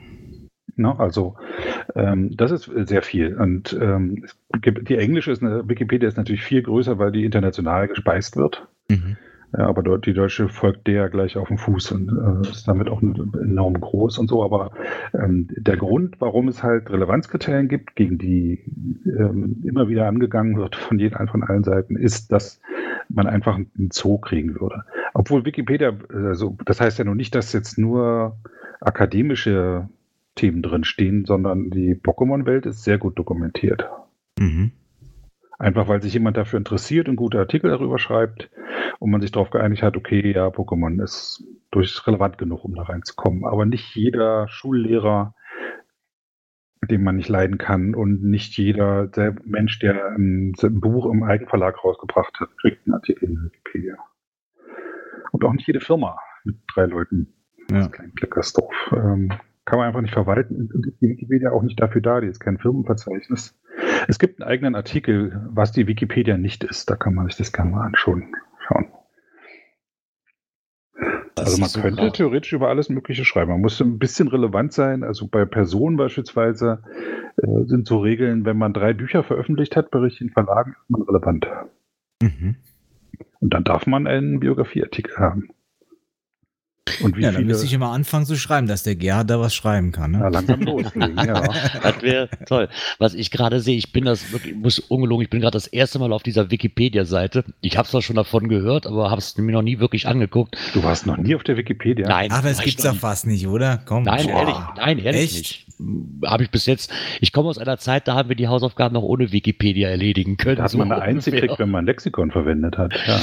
No, 0.74 0.92
also 0.92 1.36
ähm, 1.94 2.36
das 2.36 2.50
ist 2.50 2.70
sehr 2.88 3.02
viel. 3.02 3.36
Und 3.36 3.76
ähm, 3.80 4.26
die 4.64 4.96
englische 4.96 5.32
ist 5.32 5.42
eine, 5.42 5.68
Wikipedia 5.68 6.08
ist 6.08 6.16
natürlich 6.16 6.42
viel 6.42 6.62
größer, 6.62 6.98
weil 6.98 7.12
die 7.12 7.24
international 7.24 7.88
gespeist 7.88 8.36
wird. 8.36 8.66
Mhm. 8.88 9.16
Ja, 9.56 9.66
aber 9.66 9.98
die 9.98 10.12
Deutsche 10.12 10.48
folgt 10.48 10.86
der 10.86 11.08
gleich 11.08 11.38
auf 11.38 11.48
dem 11.48 11.56
Fuß 11.56 11.92
und 11.92 12.10
äh, 12.10 12.50
ist 12.50 12.68
damit 12.68 12.88
auch 12.88 13.00
enorm 13.00 13.80
groß 13.80 14.18
und 14.18 14.28
so. 14.28 14.44
Aber 14.44 14.72
ähm, 15.14 15.48
der 15.50 15.76
Grund, 15.78 16.16
warum 16.20 16.48
es 16.48 16.62
halt 16.62 16.90
Relevanzkriterien 16.90 17.68
gibt, 17.68 17.96
gegen 17.96 18.18
die 18.18 18.60
ähm, 19.06 19.62
immer 19.64 19.88
wieder 19.88 20.06
angegangen 20.06 20.58
wird 20.58 20.76
von 20.76 20.98
jeden, 20.98 21.28
von 21.28 21.42
allen 21.42 21.64
Seiten, 21.64 21.96
ist, 21.96 22.30
dass 22.30 22.60
man 23.08 23.26
einfach 23.26 23.54
einen 23.54 23.88
Zoo 23.90 24.18
kriegen 24.18 24.60
würde. 24.60 24.84
Obwohl 25.14 25.46
Wikipedia, 25.46 25.94
also 26.12 26.56
das 26.66 26.80
heißt 26.80 26.98
ja 26.98 27.04
nur 27.04 27.14
nicht, 27.14 27.34
dass 27.34 27.54
jetzt 27.54 27.78
nur 27.78 28.36
akademische 28.80 29.88
Themen 30.34 30.62
drin 30.62 30.84
stehen, 30.84 31.24
sondern 31.24 31.70
die 31.70 31.94
Pokémon-Welt 31.94 32.66
ist 32.66 32.84
sehr 32.84 32.98
gut 32.98 33.18
dokumentiert. 33.18 33.88
Mhm. 34.38 34.72
Einfach 35.58 35.88
weil 35.88 36.00
sich 36.00 36.14
jemand 36.14 36.36
dafür 36.36 36.58
interessiert 36.58 37.08
und 37.08 37.16
gute 37.16 37.38
Artikel 37.38 37.70
darüber 37.70 37.98
schreibt 37.98 38.48
und 39.00 39.10
man 39.10 39.20
sich 39.20 39.32
darauf 39.32 39.50
geeinigt 39.50 39.82
hat, 39.82 39.96
okay, 39.96 40.32
ja, 40.32 40.46
Pokémon 40.46 41.02
ist 41.02 41.44
durchaus 41.70 42.06
relevant 42.06 42.38
genug, 42.38 42.64
um 42.64 42.74
da 42.74 42.82
reinzukommen. 42.82 43.44
Aber 43.44 43.66
nicht 43.66 43.94
jeder 43.96 44.46
Schullehrer, 44.48 45.34
den 46.88 47.02
man 47.02 47.16
nicht 47.16 47.28
leiden 47.28 47.58
kann 47.58 47.96
und 47.96 48.22
nicht 48.22 48.56
jeder 48.56 49.08
der 49.08 49.34
Mensch, 49.44 49.80
der 49.80 50.12
ein, 50.12 50.54
ein 50.62 50.80
Buch 50.80 51.10
im 51.10 51.24
Eigenverlag 51.24 51.84
rausgebracht 51.84 52.38
hat, 52.38 52.56
kriegt 52.60 52.86
einen 52.86 52.94
Artikel 52.94 53.28
in 53.28 53.44
Wikipedia. 53.44 53.96
Und 55.32 55.44
auch 55.44 55.52
nicht 55.52 55.66
jede 55.66 55.80
Firma 55.80 56.18
mit 56.44 56.56
drei 56.72 56.86
Leuten. 56.86 57.34
Ja. 57.68 57.78
Das 57.78 57.92
kleine 57.92 58.12
Kleckersdorf. 58.12 58.74
Ähm, 58.92 59.30
kann 59.64 59.78
man 59.78 59.88
einfach 59.88 60.00
nicht 60.00 60.14
verwalten. 60.14 60.70
Und 60.72 60.92
die 61.00 61.08
Wikipedia 61.08 61.50
auch 61.50 61.62
nicht 61.62 61.80
dafür 61.80 62.00
da, 62.00 62.20
die 62.20 62.28
ist 62.28 62.40
kein 62.40 62.58
Firmenverzeichnis. 62.58 63.58
Es 64.08 64.18
gibt 64.18 64.40
einen 64.40 64.50
eigenen 64.50 64.74
Artikel, 64.74 65.46
was 65.50 65.70
die 65.70 65.86
Wikipedia 65.86 66.38
nicht 66.38 66.64
ist. 66.64 66.88
Da 66.88 66.96
kann 66.96 67.14
man 67.14 67.26
sich 67.26 67.36
das 67.36 67.52
gerne 67.52 67.72
mal 67.72 67.84
anschauen. 67.84 68.34
Schauen. 68.66 68.86
also 71.36 71.58
man 71.58 71.68
so 71.68 71.82
könnte 71.82 72.02
krass. 72.02 72.12
theoretisch 72.14 72.54
über 72.54 72.70
alles 72.70 72.88
Mögliche 72.88 73.26
schreiben. 73.26 73.50
Man 73.50 73.60
muss 73.60 73.78
ein 73.82 73.98
bisschen 73.98 74.28
relevant 74.28 74.72
sein. 74.72 75.04
Also 75.04 75.28
bei 75.28 75.44
Personen 75.44 75.98
beispielsweise 75.98 76.82
äh, 77.36 77.64
sind 77.66 77.86
so 77.86 77.98
Regeln, 77.98 78.46
wenn 78.46 78.56
man 78.56 78.72
drei 78.72 78.94
Bücher 78.94 79.22
veröffentlicht 79.24 79.76
hat 79.76 79.90
bei 79.90 79.98
richtigen 79.98 80.30
Verlagen, 80.30 80.72
ist 80.72 80.88
man 80.88 81.02
relevant. 81.02 81.46
Mhm. 82.22 82.56
Und 83.40 83.52
dann 83.52 83.64
darf 83.64 83.86
man 83.86 84.06
einen 84.06 84.40
Biografieartikel 84.40 85.18
haben. 85.18 85.50
Und 87.00 87.16
wie 87.16 87.22
ja, 87.22 87.32
dann 87.32 87.44
müsste 87.44 87.66
ich 87.66 87.72
immer 87.72 87.90
anfangen 87.90 88.26
zu 88.26 88.36
schreiben, 88.36 88.66
dass 88.66 88.82
der 88.82 88.96
Gerhard 88.96 89.30
da 89.30 89.40
was 89.40 89.54
schreiben 89.54 89.92
kann. 89.92 90.12
Ne? 90.12 90.18
Ja, 90.20 90.28
langsam 90.28 90.60
loslegen, 90.60 91.16
ja. 91.16 91.42
Das 91.82 92.02
wäre 92.02 92.28
toll. 92.46 92.68
Was 92.98 93.14
ich 93.14 93.30
gerade 93.30 93.60
sehe, 93.60 93.76
ich 93.76 93.92
bin 93.92 94.04
das 94.04 94.32
wirklich, 94.32 94.54
muss 94.54 94.78
ungelogen, 94.78 95.24
ich 95.24 95.30
bin 95.30 95.40
gerade 95.40 95.52
das 95.52 95.66
erste 95.66 95.98
Mal 95.98 96.12
auf 96.12 96.22
dieser 96.22 96.50
Wikipedia-Seite. 96.50 97.44
Ich 97.60 97.76
habe 97.76 97.88
zwar 97.88 98.02
schon 98.02 98.16
davon 98.16 98.48
gehört, 98.48 98.86
aber 98.86 99.10
habe 99.10 99.20
es 99.20 99.36
mir 99.36 99.52
noch 99.52 99.62
nie 99.62 99.78
wirklich 99.78 100.06
angeguckt. 100.06 100.56
Du 100.74 100.82
warst 100.82 101.06
noch 101.06 101.16
nie 101.16 101.34
auf 101.34 101.42
der 101.42 101.56
Wikipedia? 101.56 102.08
Nein. 102.08 102.30
Aber 102.32 102.48
es 102.48 102.60
gibt's 102.60 102.82
doch 102.82 102.96
fast 102.96 103.26
nicht, 103.26 103.46
oder? 103.46 103.80
Komm. 103.84 104.04
Nein, 104.04 104.26
boah. 104.26 104.40
ehrlich, 104.40 104.56
nein, 104.76 104.98
ehrlich 104.98 105.22
Echt? 105.22 105.36
nicht. 105.36 105.66
Habe 106.26 106.42
ich 106.42 106.50
bis 106.50 106.66
jetzt, 106.66 106.92
ich 107.20 107.32
komme 107.32 107.48
aus 107.48 107.58
einer 107.58 107.78
Zeit, 107.78 108.08
da 108.08 108.14
haben 108.14 108.28
wir 108.28 108.34
die 108.34 108.48
Hausaufgaben 108.48 108.94
noch 108.94 109.04
ohne 109.04 109.30
Wikipedia 109.30 109.88
erledigen 109.88 110.36
können. 110.36 110.56
Da 110.56 110.64
hat 110.64 110.74
man 110.74 110.88
so 110.88 110.94
eine 110.94 111.02
Eins 111.02 111.24
gekriegt, 111.24 111.58
wenn 111.58 111.70
man 111.70 111.84
ein 111.84 111.86
Lexikon 111.86 112.32
verwendet 112.32 112.76
hat. 112.76 112.92
Ja, 113.06 113.20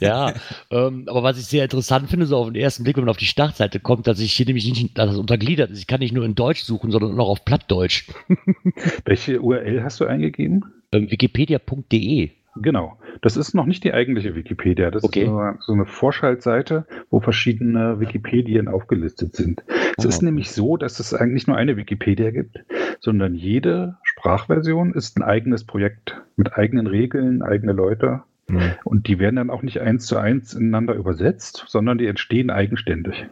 ja 0.00 0.32
ähm, 0.70 1.06
aber 1.08 1.24
was 1.24 1.38
ich 1.38 1.46
sehr 1.46 1.64
interessant 1.64 2.08
finde, 2.08 2.26
so 2.26 2.36
auf 2.36 2.46
den 2.46 2.54
ersten 2.54 2.84
Blick, 2.84 2.96
wenn 2.96 3.04
man 3.08 3.12
auf 3.12 3.16
die 3.16 3.24
Startseite 3.24 3.80
kommt, 3.80 4.06
dass 4.06 4.20
ich 4.20 4.32
hier 4.32 4.46
nämlich 4.46 4.68
nicht, 4.68 4.98
dass 4.98 5.12
es 5.12 5.18
untergliedert 5.18 5.70
ist. 5.70 5.78
Ich 5.78 5.86
kann 5.86 6.00
nicht 6.00 6.14
nur 6.14 6.24
in 6.24 6.34
Deutsch 6.34 6.62
suchen, 6.62 6.90
sondern 6.90 7.18
auch 7.18 7.30
auf 7.30 7.44
Plattdeutsch. 7.44 8.08
Welche 9.04 9.40
URL 9.40 9.82
hast 9.82 10.00
du 10.00 10.04
eingegeben? 10.04 10.64
Ähm, 10.92 11.10
Wikipedia.de. 11.10 12.30
Genau. 12.56 12.98
Das 13.22 13.36
ist 13.36 13.54
noch 13.54 13.66
nicht 13.66 13.84
die 13.84 13.94
eigentliche 13.94 14.34
Wikipedia. 14.34 14.90
Das 14.90 15.04
okay. 15.04 15.22
ist 15.22 15.28
so, 15.28 15.40
so 15.60 15.72
eine 15.72 15.86
Vorschaltseite, 15.86 16.86
wo 17.10 17.20
verschiedene 17.20 18.00
Wikipedien 18.00 18.68
aufgelistet 18.68 19.34
sind. 19.34 19.62
Es 19.96 20.04
oh. 20.04 20.08
ist 20.08 20.22
nämlich 20.22 20.50
so, 20.50 20.76
dass 20.76 21.00
es 21.00 21.14
eigentlich 21.14 21.46
nur 21.46 21.56
eine 21.56 21.76
Wikipedia 21.76 22.30
gibt, 22.30 22.58
sondern 23.00 23.34
jede 23.34 23.96
Sprachversion 24.02 24.92
ist 24.92 25.16
ein 25.16 25.22
eigenes 25.22 25.64
Projekt 25.64 26.20
mit 26.36 26.52
eigenen 26.54 26.86
Regeln, 26.86 27.42
eigene 27.42 27.72
Leute. 27.72 28.22
Mhm. 28.48 28.72
Und 28.84 29.08
die 29.08 29.18
werden 29.18 29.36
dann 29.36 29.50
auch 29.50 29.62
nicht 29.62 29.80
eins 29.80 30.06
zu 30.06 30.16
eins 30.16 30.54
ineinander 30.54 30.94
übersetzt, 30.94 31.64
sondern 31.68 31.98
die 31.98 32.06
entstehen 32.06 32.50
eigenständig. 32.50 33.26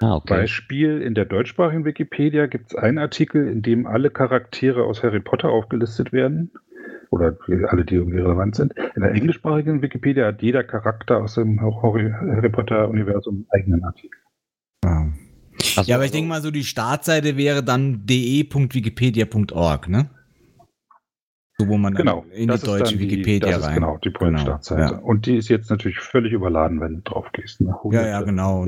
Ah, 0.00 0.16
okay. 0.16 0.34
Beispiel, 0.34 1.00
in 1.00 1.14
der 1.14 1.26
deutschsprachigen 1.26 1.84
Wikipedia 1.84 2.46
gibt 2.46 2.72
es 2.72 2.76
einen 2.76 2.98
Artikel, 2.98 3.46
in 3.46 3.62
dem 3.62 3.86
alle 3.86 4.10
Charaktere 4.10 4.84
aus 4.84 5.02
Harry 5.02 5.20
Potter 5.20 5.50
aufgelistet 5.50 6.12
werden. 6.12 6.50
Oder 7.10 7.36
alle, 7.68 7.84
die 7.84 7.96
irgendwie 7.96 8.18
relevant 8.18 8.56
sind. 8.56 8.72
In 8.94 9.02
der 9.02 9.12
englischsprachigen 9.12 9.82
Wikipedia 9.82 10.26
hat 10.26 10.40
jeder 10.40 10.64
Charakter 10.64 11.18
aus 11.18 11.34
dem 11.34 11.60
Harry 11.60 12.48
Potter-Universum 12.48 13.34
einen 13.34 13.46
eigenen 13.50 13.84
Artikel. 13.84 14.18
Ah. 14.84 15.08
Ja, 15.84 15.96
aber 15.96 16.06
ich 16.06 16.10
denke 16.10 16.28
mal 16.28 16.40
so, 16.40 16.50
die 16.50 16.64
Startseite 16.64 17.36
wäre 17.36 17.62
dann 17.62 18.06
de.wikipedia.org, 18.06 19.88
ne? 19.88 20.10
So, 21.64 21.68
wo 21.68 21.78
man 21.78 21.94
genau, 21.94 22.24
in 22.32 22.48
die 22.48 22.58
deutsche 22.58 22.96
die, 22.96 23.00
Wikipedia 23.00 23.50
das 23.52 23.66
rein. 23.66 23.74
Genau, 23.76 23.98
die. 23.98 24.12
Genau, 24.12 24.58
ja. 24.70 24.98
Und 24.98 25.26
die 25.26 25.36
ist 25.36 25.48
jetzt 25.48 25.70
natürlich 25.70 25.98
völlig 25.98 26.32
überladen, 26.32 26.80
wenn 26.80 26.96
du 26.96 27.00
drauf 27.02 27.30
gehst. 27.32 27.60
Ne? 27.60 27.74
Ja, 27.90 28.06
ja, 28.06 28.22
genau. 28.22 28.62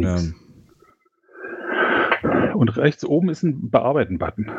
Und 2.54 2.76
rechts 2.76 3.04
oben 3.04 3.28
ist 3.28 3.42
ein 3.42 3.70
Bearbeiten-Button. 3.70 4.50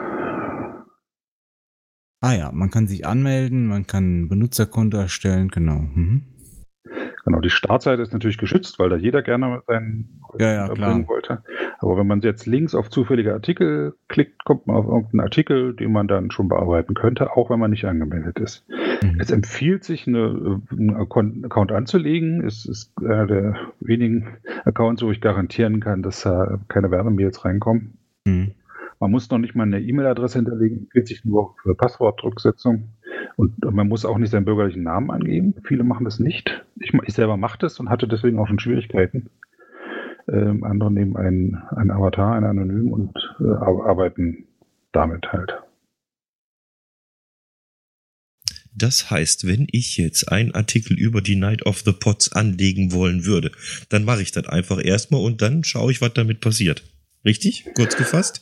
Ah 2.22 2.34
ja, 2.34 2.52
man 2.52 2.72
kann 2.72 2.88
sich 2.88 3.06
anmelden, 3.06 3.68
man 3.68 3.88
kann 3.88 4.22
ein 4.22 4.30
Benutzerkonto 4.30 4.98
erstellen, 4.98 5.50
genau. 5.50 5.80
Mhm. 5.94 6.24
Genau, 7.26 7.40
die 7.40 7.50
Startseite 7.50 8.04
ist 8.04 8.14
natürlich 8.14 8.38
geschützt, 8.38 8.78
weil 8.78 8.90
da 8.90 8.98
jeder 8.98 9.24
gerne 9.24 9.64
seinen 9.66 10.22
ja, 10.40 10.54
ja, 10.54 10.68
erbringen 10.68 11.08
wollte. 11.08 11.44
Aber 11.80 11.98
wenn 11.98 12.06
man 12.06 12.22
jetzt 12.22 12.46
links 12.46 12.76
auf 12.76 12.92
zufällige 12.92 13.34
Artikel 13.34 13.96
klickt, 14.08 14.46
kommt 14.46 14.68
man 14.68 14.76
auf 14.76 14.86
irgendeinen 14.86 15.22
Artikel, 15.22 15.76
den 15.76 15.92
man 15.92 16.08
dann 16.08 16.30
schon 16.30 16.50
bearbeiten 16.50 16.94
könnte, 16.94 17.36
auch 17.36 17.50
wenn 17.50 17.60
man 17.60 17.72
nicht 17.72 17.86
angemeldet 17.86 18.38
ist. 18.40 18.64
Mhm. 19.02 19.18
Es 19.20 19.32
empfiehlt 19.32 19.84
sich, 19.84 20.08
eine, 20.08 20.62
einen 20.72 20.96
Account 20.96 21.72
anzulegen. 21.72 22.46
Es 22.46 22.68
ist 22.68 22.94
einer 23.00 23.26
der 23.26 23.56
wenigen 23.80 24.38
Accounts, 24.64 25.02
wo 25.02 25.10
ich 25.10 25.20
garantieren 25.20 25.80
kann, 25.80 26.04
dass 26.04 26.22
da 26.22 26.60
keine 26.68 26.92
Werbemails 26.92 27.44
reinkommen. 27.44 27.98
Mhm. 28.26 28.52
Man 29.00 29.12
muss 29.12 29.30
noch 29.30 29.40
nicht 29.40 29.56
mal 29.56 29.64
eine 29.64 29.82
E-Mail-Adresse 29.82 30.38
hinterlegen, 30.38 30.78
empfiehlt 30.78 31.08
sich 31.08 31.26
nur 31.26 31.56
für 31.62 31.76
Passwortdrücksetzung. 31.76 32.90
Und 33.36 33.64
man 33.64 33.88
muss 33.88 34.06
auch 34.06 34.18
nicht 34.18 34.32
seinen 34.32 34.46
bürgerlichen 34.46 34.84
Namen 34.84 35.12
angeben. 35.12 35.56
Viele 35.64 35.84
machen 35.84 36.06
das 36.06 36.20
nicht. 36.20 36.66
Ich, 36.80 36.94
ich 36.94 37.14
selber 37.14 37.38
mache 37.38 37.60
das 37.60 37.80
und 37.80 37.90
hatte 37.90 38.08
deswegen 38.08 38.40
auch 38.40 38.48
schon 38.48 38.60
Schwierigkeiten. 38.60 39.30
Ähm, 40.28 40.64
andere 40.64 40.92
nehmen 40.92 41.18
einen, 41.18 41.56
einen 41.76 41.92
Avatar, 41.92 42.34
einen 42.34 42.46
Anonym 42.46 42.92
und 42.92 43.14
äh, 43.40 43.52
arbeiten 43.52 44.46
damit 44.92 45.32
halt. 45.32 45.54
Das 48.78 49.10
heißt, 49.10 49.48
wenn 49.48 49.68
ich 49.72 49.98
jetzt 49.98 50.32
einen 50.32 50.54
Artikel 50.54 51.00
über 51.00 51.22
die 51.22 51.38
Night 51.38 51.66
of 51.66 51.80
the 51.80 51.94
Pots 51.94 52.34
anlegen 52.34 52.92
wollen 52.92 53.26
würde, 53.26 53.52
dann 53.90 54.04
mache 54.04 54.22
ich 54.22 54.32
das 54.32 54.48
einfach 54.48 54.84
erstmal 54.84 55.22
und 55.22 55.42
dann 55.42 55.64
schaue 55.64 55.92
ich, 55.92 56.02
was 56.02 56.14
damit 56.14 56.42
passiert. 56.42 56.84
Richtig? 57.24 57.66
Kurz 57.76 57.96
gefasst? 57.96 58.42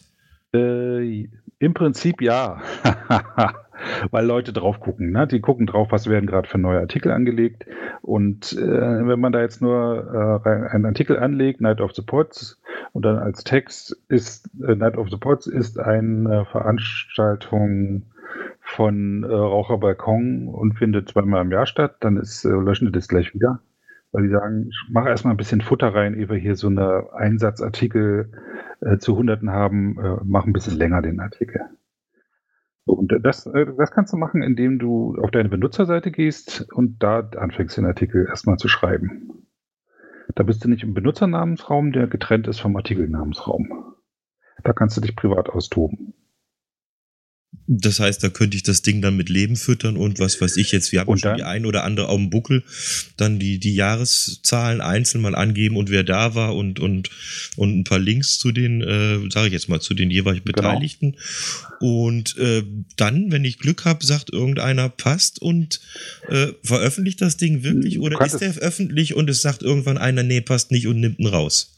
Äh, 0.53 1.27
Im 1.59 1.73
Prinzip 1.73 2.21
ja. 2.21 2.62
weil 4.12 4.25
Leute 4.25 4.54
drauf 4.54 4.80
gucken. 4.80 5.12
Ne? 5.12 5.28
Die 5.28 5.42
gucken 5.42 5.66
drauf, 5.66 5.92
was 5.92 6.10
werden 6.10 6.28
gerade 6.28 6.48
für 6.48 6.58
neue 6.58 6.80
Artikel 6.80 7.12
angelegt. 7.12 7.66
Und 8.02 8.54
äh, 8.54 9.08
wenn 9.08 9.20
man 9.20 9.32
da 9.32 9.42
jetzt 9.42 9.62
nur 9.62 10.42
äh, 10.46 10.50
einen 10.50 10.86
Artikel 10.86 11.18
anlegt, 11.18 11.62
Night 11.62 11.82
of 11.82 11.94
the 11.94 12.02
Pots, 12.02 12.60
und 12.92 13.06
dann 13.06 13.18
als 13.18 13.44
Text 13.44 13.98
ist 14.08 14.50
äh, 14.62 14.75
Night 14.75 14.98
of 14.98 15.10
the 15.10 15.18
Pots 15.18 15.48
ist 15.48 15.80
eine 15.80 16.46
Veranstaltung 16.46 18.04
von 18.62 19.24
äh, 19.24 19.28
Raucherbalkon 19.28 20.48
und 20.48 20.78
findet 20.78 21.10
zweimal 21.10 21.42
im 21.42 21.52
Jahr 21.52 21.66
statt, 21.66 21.98
dann 22.00 22.18
ist, 22.18 22.46
äh, 22.46 22.50
löschen 22.50 22.86
die 22.86 22.92
das 22.92 23.08
gleich 23.08 23.34
wieder. 23.34 23.60
Weil 24.12 24.24
die 24.24 24.30
sagen, 24.30 24.68
ich 24.70 24.90
mache 24.90 25.10
erstmal 25.10 25.34
ein 25.34 25.38
bisschen 25.38 25.62
Futter 25.62 25.94
rein, 25.94 26.13
ehe 26.13 26.30
wir 26.30 26.38
hier 26.38 26.56
so 26.56 26.68
eine 26.68 27.08
Einsatzartikel 27.13 28.32
äh, 28.82 28.98
zu 28.98 29.18
Hunderten 29.18 29.52
haben, 29.52 29.98
äh, 30.00 30.18
mach 30.24 30.46
ein 30.46 30.54
bisschen 30.54 30.78
länger 30.78 31.02
den 31.02 31.20
Artikel. 31.20 31.62
Und 32.86 33.13
das, 33.22 33.46
äh, 33.46 33.66
das 33.78 33.92
kannst 33.92 34.13
du 34.13 34.18
machen, 34.18 34.42
indem 34.42 34.80
du 34.80 35.16
auf 35.22 35.32
deine 35.32 35.50
Benutzerseite 35.50 36.12
gehst 36.12 36.68
und 36.74 37.02
da 37.02 37.20
anfängst, 37.20 37.78
den 37.78 37.86
Artikel 37.86 38.25
erstmal 38.28 38.58
zu 38.58 38.68
schreiben. 38.68 39.48
Da 40.36 40.44
bist 40.44 40.63
du 40.63 40.70
nicht 40.70 40.84
im 40.84 40.94
Benutzernamensraum, 40.94 41.92
der 41.92 42.08
getrennt 42.08 42.48
ist 42.48 42.60
vom 42.60 42.75
Artikelnamensraum. 42.75 43.96
Da 44.63 44.74
kannst 44.74 44.98
du 44.98 45.02
dich 45.02 45.16
privat 45.16 45.50
austoben. 45.50 46.13
Das 47.65 48.00
heißt, 48.00 48.22
da 48.22 48.29
könnte 48.29 48.57
ich 48.57 48.63
das 48.63 48.81
Ding 48.81 49.01
dann 49.01 49.15
mit 49.15 49.29
Leben 49.29 49.55
füttern 49.55 49.95
und 49.95 50.19
was 50.19 50.39
weiß 50.41 50.57
ich 50.57 50.72
jetzt, 50.74 50.91
wir 50.91 51.00
haben 51.00 51.17
schon 51.17 51.38
die 51.38 51.43
ein 51.43 51.65
oder 51.65 51.86
andere 51.86 52.10
auf 52.10 52.17
dem 52.17 52.29
Buckel, 52.29 52.63
dann 53.15 53.39
die, 53.39 53.57
die 53.57 53.74
Jahreszahlen 53.74 54.81
einzeln 54.81 55.22
mal 55.22 55.33
angeben 55.33 55.77
und 55.77 55.89
wer 55.89 56.03
da 56.03 56.36
war 56.36 56.55
und, 56.55 56.79
und, 56.79 57.10
und 57.55 57.79
ein 57.79 57.83
paar 57.86 58.00
Links 58.00 58.38
zu 58.38 58.51
den, 58.51 58.81
äh, 58.81 59.31
sage 59.31 59.48
ich 59.48 59.53
jetzt 59.53 59.69
mal, 59.69 59.79
zu 59.79 59.93
den 59.93 60.12
jeweils 60.12 60.43
genau. 60.43 60.53
Beteiligten. 60.53 61.12
Genau. 61.79 61.98
Und 62.01 62.38
äh, 62.38 62.63
dann, 62.98 63.31
wenn 63.31 63.45
ich 63.45 63.60
Glück 63.60 63.86
habe, 63.86 64.05
sagt 64.05 64.31
irgendeiner, 64.31 64.89
passt 64.89 65.41
und 65.41 65.79
äh, 66.27 66.48
veröffentlicht 66.63 67.22
das 67.22 67.38
Ding 67.38 67.63
wirklich 67.63 68.00
oder 68.00 68.24
ist 68.25 68.39
der 68.39 68.55
öffentlich 68.57 69.13
und 69.13 69.29
es 69.29 69.41
sagt 69.41 69.63
irgendwann 69.63 69.98
einer, 69.98 70.24
nee, 70.24 70.41
passt 70.41 70.72
nicht 70.72 70.88
und 70.88 71.00
nimmt 71.00 71.19
ihn 71.19 71.27
raus? 71.27 71.74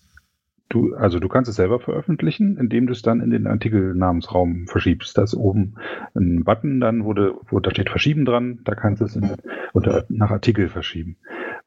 Du, 0.69 0.95
also 0.95 1.19
du 1.19 1.27
kannst 1.27 1.49
es 1.49 1.57
selber 1.57 1.79
veröffentlichen, 1.79 2.57
indem 2.57 2.87
du 2.87 2.93
es 2.93 3.03
dann 3.03 3.21
in 3.21 3.29
den 3.29 3.45
Artikelnamensraum 3.45 4.65
verschiebst. 4.67 5.17
Da 5.17 5.23
ist 5.23 5.35
oben 5.35 5.75
ein 6.15 6.43
Button 6.43 6.79
dann, 6.79 7.05
wo, 7.05 7.13
wo 7.49 7.59
da 7.59 7.69
steht 7.69 7.89
Verschieben 7.89 8.25
dran, 8.25 8.59
da 8.63 8.73
kannst 8.73 9.01
du 9.01 9.05
es 9.05 9.15
in, 9.15 9.31
unter, 9.73 10.05
nach 10.09 10.31
Artikel 10.31 10.69
verschieben. 10.69 11.17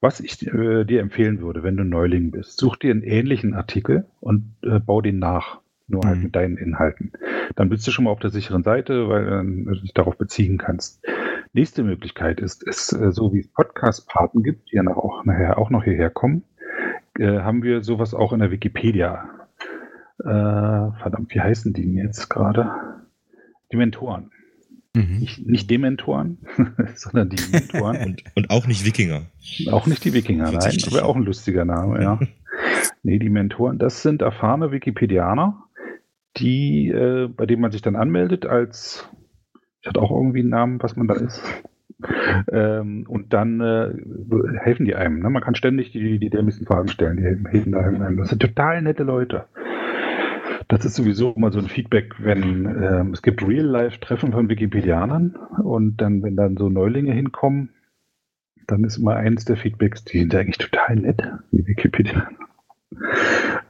Was 0.00 0.20
ich 0.20 0.46
äh, 0.46 0.84
dir 0.84 1.00
empfehlen 1.00 1.40
würde, 1.40 1.62
wenn 1.62 1.76
du 1.76 1.84
Neuling 1.84 2.32
bist, 2.32 2.58
such 2.58 2.76
dir 2.76 2.90
einen 2.90 3.02
ähnlichen 3.02 3.54
Artikel 3.54 4.06
und 4.20 4.54
äh, 4.62 4.80
bau 4.80 5.00
den 5.00 5.18
nach, 5.20 5.60
nur 5.86 6.02
halt 6.02 6.04
mhm. 6.04 6.16
halt 6.16 6.24
mit 6.24 6.36
deinen 6.36 6.56
Inhalten. 6.56 7.12
Dann 7.54 7.68
bist 7.68 7.86
du 7.86 7.92
schon 7.92 8.04
mal 8.04 8.10
auf 8.10 8.20
der 8.20 8.30
sicheren 8.30 8.64
Seite, 8.64 9.08
weil 9.08 9.26
äh, 9.26 9.42
du 9.42 9.80
dich 9.80 9.94
darauf 9.94 10.16
beziehen 10.16 10.58
kannst. 10.58 11.04
Nächste 11.52 11.82
Möglichkeit 11.82 12.40
ist, 12.40 12.66
es 12.66 12.92
äh, 12.92 13.12
so 13.12 13.32
wie 13.32 13.40
es 13.40 13.48
Podcast-Paten 13.48 14.42
gibt, 14.42 14.70
die 14.70 14.76
ja 14.76 14.86
auch, 14.88 15.24
nachher 15.24 15.58
auch 15.58 15.70
noch 15.70 15.84
hierher 15.84 16.10
kommen, 16.10 16.42
äh, 17.18 17.40
haben 17.40 17.62
wir 17.62 17.82
sowas 17.82 18.14
auch 18.14 18.32
in 18.32 18.40
der 18.40 18.50
Wikipedia. 18.50 19.24
Äh, 20.20 20.24
verdammt, 20.24 21.34
wie 21.34 21.40
heißen 21.40 21.72
die 21.72 21.82
denn 21.82 21.96
jetzt 21.96 22.28
gerade? 22.28 22.70
Die 23.72 23.76
Mentoren. 23.76 24.30
Mhm. 24.94 25.18
Nicht, 25.18 25.46
nicht 25.46 25.70
Dementoren, 25.70 26.38
sondern 26.94 27.28
die 27.28 27.42
Mentoren. 27.52 27.96
und, 28.04 28.24
und, 28.34 28.50
auch 28.50 28.66
nicht 28.66 28.84
Wikinger. 28.84 29.22
Auch 29.70 29.86
nicht 29.86 30.04
die 30.04 30.12
Wikinger, 30.12 30.50
nein, 30.50 30.78
aber 30.86 31.04
auch 31.04 31.16
ein 31.16 31.24
lustiger 31.24 31.64
Name, 31.64 32.02
ja. 32.02 32.18
nee, 33.02 33.18
die 33.18 33.28
Mentoren, 33.28 33.78
das 33.78 34.02
sind 34.02 34.22
erfahrene 34.22 34.72
Wikipedianer, 34.72 35.62
die, 36.36 36.88
äh, 36.88 37.28
bei 37.28 37.46
denen 37.46 37.62
man 37.62 37.70
sich 37.70 37.82
dann 37.82 37.96
anmeldet 37.96 38.46
als, 38.46 39.08
ich 39.82 39.88
hatte 39.88 40.00
auch 40.00 40.10
irgendwie 40.10 40.40
einen 40.40 40.50
Namen, 40.50 40.82
was 40.82 40.96
man 40.96 41.06
da 41.06 41.14
ist. 41.14 41.42
Ähm, 42.52 43.06
und 43.08 43.32
dann 43.32 43.60
äh, 43.60 43.92
helfen 44.58 44.86
die 44.86 44.94
einem. 44.94 45.20
Ne? 45.20 45.30
Man 45.30 45.42
kann 45.42 45.54
ständig 45.54 45.92
die, 45.92 46.18
die 46.18 46.30
dämlichsten 46.30 46.66
Fragen 46.66 46.88
stellen, 46.88 47.16
die 47.16 47.24
helfen 47.24 47.74
einem. 47.74 48.16
Das 48.18 48.28
sind 48.28 48.40
total 48.40 48.82
nette 48.82 49.02
Leute. 49.02 49.46
Das 50.68 50.84
ist 50.84 50.96
sowieso 50.96 51.32
immer 51.32 51.50
so 51.50 51.58
ein 51.58 51.68
Feedback, 51.68 52.14
wenn 52.18 52.66
ähm, 52.66 53.12
es 53.12 53.22
gibt 53.22 53.46
Real-Life-Treffen 53.46 54.32
von 54.32 54.48
Wikipedianern 54.48 55.34
und 55.62 55.96
dann, 55.96 56.22
wenn 56.22 56.36
dann 56.36 56.56
so 56.56 56.68
Neulinge 56.68 57.12
hinkommen, 57.12 57.70
dann 58.66 58.84
ist 58.84 58.98
immer 58.98 59.16
eines 59.16 59.46
der 59.46 59.56
Feedbacks, 59.56 60.04
die 60.04 60.18
sind 60.18 60.34
eigentlich 60.34 60.58
total 60.58 60.96
nett, 60.96 61.22
die 61.52 61.66
Wikipedianer. 61.66 62.28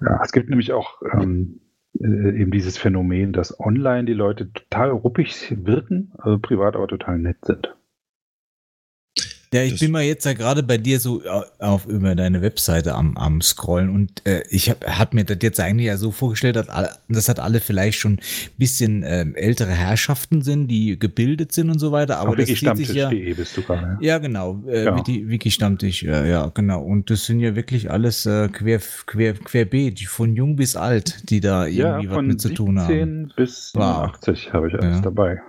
Ja, 0.00 0.20
es 0.24 0.32
gibt 0.32 0.48
nämlich 0.50 0.72
auch 0.72 1.00
ähm, 1.12 1.60
äh, 2.00 2.40
eben 2.40 2.50
dieses 2.50 2.76
Phänomen, 2.78 3.32
dass 3.32 3.58
online 3.60 4.04
die 4.04 4.12
Leute 4.14 4.52
total 4.52 4.90
ruppig 4.90 5.54
wirken, 5.64 6.12
also 6.18 6.38
privat 6.38 6.74
aber 6.74 6.88
total 6.88 7.18
nett 7.18 7.44
sind. 7.44 7.76
Ja, 9.52 9.62
ich 9.62 9.72
das 9.72 9.80
bin 9.80 9.92
mal 9.92 10.02
jetzt 10.02 10.26
ja 10.26 10.34
gerade 10.34 10.62
bei 10.62 10.76
dir 10.76 11.00
so 11.00 11.22
auf 11.58 11.86
über 11.86 12.14
deine 12.14 12.42
Webseite 12.42 12.94
am, 12.94 13.16
am 13.16 13.40
scrollen 13.40 13.88
und 13.88 14.26
äh, 14.26 14.42
ich 14.50 14.68
habe 14.68 14.98
hab 14.98 15.14
mir 15.14 15.24
das 15.24 15.38
jetzt 15.40 15.58
eigentlich 15.58 15.86
ja 15.86 15.96
so 15.96 16.10
vorgestellt, 16.10 16.56
dass 16.56 16.68
alle, 16.68 16.90
das 17.08 17.28
hat 17.28 17.40
alle 17.40 17.60
vielleicht 17.60 17.98
schon 17.98 18.14
ein 18.14 18.20
bisschen 18.58 19.02
äh, 19.02 19.24
ältere 19.34 19.70
Herrschaften 19.70 20.42
sind, 20.42 20.68
die 20.68 20.98
gebildet 20.98 21.52
sind 21.52 21.70
und 21.70 21.78
so 21.78 21.92
weiter. 21.92 22.18
Aber 22.18 22.36
das 22.36 22.46
zieht 22.46 22.76
sich 22.76 22.92
ja. 22.92 23.08
bist 23.08 23.56
du 23.56 23.62
gerade. 23.62 23.98
Ja, 24.00 24.08
ja 24.14 24.18
genau. 24.18 24.62
Äh, 24.66 24.84
ja. 24.84 25.06
Wiki 25.06 25.50
Stammtisch, 25.50 26.02
ja, 26.02 26.24
ja, 26.24 26.50
genau. 26.52 26.82
Und 26.82 27.10
das 27.10 27.24
sind 27.24 27.40
ja 27.40 27.56
wirklich 27.56 27.90
alles 27.90 28.26
äh, 28.26 28.48
quer, 28.48 28.80
quer, 29.06 29.34
querbeet, 29.34 30.00
von 30.08 30.34
jung 30.34 30.56
bis 30.56 30.76
alt, 30.76 31.30
die 31.30 31.40
da 31.40 31.66
irgendwie 31.66 32.06
ja, 32.06 32.16
was 32.16 32.22
mit 32.22 32.40
zu 32.40 32.50
tun 32.50 32.80
haben. 32.80 32.88
Von 32.88 33.32
bis 33.36 33.72
80 33.74 34.52
habe 34.52 34.68
ich 34.68 34.74
alles 34.74 35.00
dabei. 35.00 35.40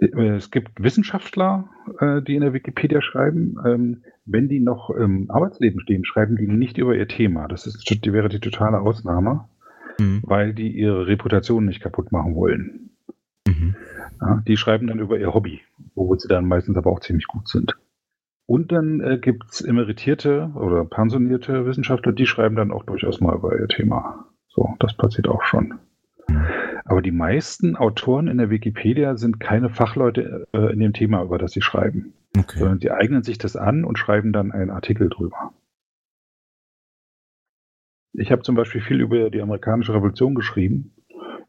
Äh, 0.00 0.36
es 0.36 0.50
gibt 0.50 0.82
Wissenschaftler, 0.82 1.68
äh, 2.00 2.22
die 2.22 2.34
in 2.34 2.42
der 2.42 2.52
Wikipedia 2.52 3.00
schreiben. 3.02 3.56
Ähm, 3.64 4.02
wenn 4.24 4.48
die 4.48 4.60
noch 4.60 4.90
im 4.90 5.30
Arbeitsleben 5.30 5.80
stehen, 5.80 6.04
schreiben 6.04 6.36
die 6.36 6.46
nicht 6.46 6.78
über 6.78 6.94
ihr 6.94 7.08
Thema. 7.08 7.48
Das 7.48 7.66
ist, 7.66 7.88
die 7.88 8.12
wäre 8.12 8.28
die 8.28 8.40
totale 8.40 8.80
Ausnahme, 8.80 9.48
mhm. 9.98 10.20
weil 10.22 10.54
die 10.54 10.70
ihre 10.70 11.06
Reputation 11.06 11.64
nicht 11.64 11.80
kaputt 11.80 12.12
machen 12.12 12.34
wollen. 12.34 12.90
Mhm. 13.46 13.76
Ja, 14.20 14.42
die 14.46 14.56
schreiben 14.56 14.86
dann 14.86 14.98
über 14.98 15.18
ihr 15.18 15.32
Hobby, 15.32 15.60
wo 15.94 16.14
sie 16.16 16.28
dann 16.28 16.46
meistens 16.46 16.76
aber 16.76 16.90
auch 16.90 17.00
ziemlich 17.00 17.26
gut 17.26 17.48
sind. 17.48 17.74
Und 18.46 18.72
dann 18.72 19.00
äh, 19.00 19.18
gibt 19.18 19.44
es 19.50 19.60
emeritierte 19.60 20.50
oder 20.54 20.84
pensionierte 20.84 21.66
Wissenschaftler, 21.66 22.12
die 22.12 22.26
schreiben 22.26 22.56
dann 22.56 22.72
auch 22.72 22.84
durchaus 22.84 23.20
mal 23.20 23.36
über 23.36 23.58
ihr 23.58 23.68
Thema. 23.68 24.26
So, 24.48 24.74
das 24.80 24.96
passiert 24.96 25.28
auch 25.28 25.42
schon. 25.42 25.78
Aber 26.88 27.02
die 27.02 27.12
meisten 27.12 27.76
Autoren 27.76 28.28
in 28.28 28.38
der 28.38 28.48
Wikipedia 28.48 29.18
sind 29.18 29.40
keine 29.40 29.68
Fachleute 29.68 30.48
äh, 30.54 30.72
in 30.72 30.80
dem 30.80 30.94
Thema, 30.94 31.22
über 31.22 31.36
das 31.36 31.52
sie 31.52 31.60
schreiben. 31.60 32.14
Okay. 32.36 32.58
Sondern 32.58 32.80
sie 32.80 32.90
eignen 32.90 33.22
sich 33.22 33.36
das 33.36 33.56
an 33.56 33.84
und 33.84 33.98
schreiben 33.98 34.32
dann 34.32 34.52
einen 34.52 34.70
Artikel 34.70 35.10
drüber. 35.10 35.52
Ich 38.14 38.32
habe 38.32 38.42
zum 38.42 38.54
Beispiel 38.54 38.80
viel 38.80 39.02
über 39.02 39.28
die 39.28 39.42
amerikanische 39.42 39.92
Revolution 39.92 40.34
geschrieben. 40.34 40.94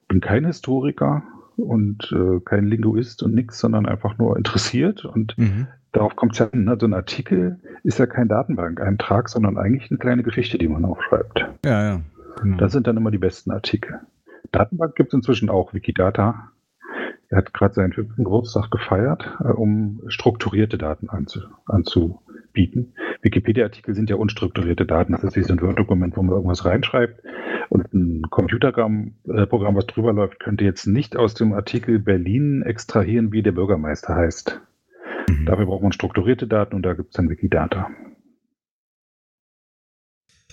Bin 0.09 0.19
kein 0.19 0.45
Historiker 0.45 1.23
und 1.55 2.11
äh, 2.11 2.41
kein 2.43 2.65
Linguist 2.65 3.23
und 3.23 3.33
nichts, 3.33 3.59
sondern 3.59 3.85
einfach 3.85 4.17
nur 4.17 4.35
interessiert. 4.35 5.05
Und 5.05 5.37
mhm. 5.37 5.67
darauf 5.93 6.17
kommt 6.17 6.33
es 6.33 6.39
ja 6.39 6.49
an. 6.49 6.65
Ne? 6.65 6.75
So 6.77 6.85
ein 6.85 6.93
Artikel 6.93 7.61
ist 7.83 7.97
ja 7.97 8.07
kein 8.07 8.27
Datenbank-Eintrag, 8.27 9.29
sondern 9.29 9.57
eigentlich 9.57 9.89
eine 9.89 9.99
kleine 9.99 10.23
Geschichte, 10.23 10.57
die 10.57 10.67
man 10.67 10.83
aufschreibt. 10.83 11.45
Ja, 11.63 11.83
ja. 11.83 12.01
Genau. 12.41 12.57
Das 12.57 12.73
sind 12.73 12.87
dann 12.87 12.97
immer 12.97 13.11
die 13.11 13.17
besten 13.17 13.51
Artikel. 13.51 14.01
Datenbank 14.51 14.95
gibt 14.95 15.09
es 15.09 15.13
inzwischen 15.13 15.49
auch, 15.49 15.73
Wikidata. 15.73 16.51
Er 17.29 17.37
hat 17.37 17.53
gerade 17.53 17.75
seinen 17.75 17.93
fünften 17.93 18.23
Geburtstag 18.23 18.71
gefeiert, 18.71 19.37
äh, 19.43 19.49
um 19.49 20.01
strukturierte 20.07 20.77
Daten 20.77 21.09
anzu, 21.09 21.41
anzubieten. 21.65 22.93
Wikipedia-Artikel 23.21 23.93
sind 23.93 24.09
ja 24.09 24.15
unstrukturierte 24.15 24.85
Daten. 24.85 25.11
Das 25.11 25.23
ist 25.23 25.35
wie 25.35 25.43
so 25.43 25.53
ein 25.53 25.61
Word-Dokument, 25.61 26.17
wo 26.17 26.23
man 26.23 26.35
irgendwas 26.35 26.65
reinschreibt. 26.65 27.21
Und 27.69 27.93
ein 27.93 28.23
Computerprogramm, 28.31 29.13
äh, 29.27 29.75
was 29.75 29.85
drüber 29.85 30.11
läuft, 30.11 30.39
könnte 30.39 30.63
jetzt 30.63 30.87
nicht 30.87 31.15
aus 31.17 31.35
dem 31.35 31.53
Artikel 31.53 31.99
Berlin 31.99 32.63
extrahieren, 32.63 33.31
wie 33.31 33.43
der 33.43 33.51
Bürgermeister 33.51 34.15
heißt. 34.15 34.59
Mhm. 35.29 35.45
Dafür 35.45 35.67
braucht 35.67 35.83
man 35.83 35.91
strukturierte 35.91 36.47
Daten 36.47 36.75
und 36.75 36.81
da 36.81 36.93
gibt 36.93 37.09
es 37.09 37.13
dann 37.13 37.29
Wikidata. 37.29 37.91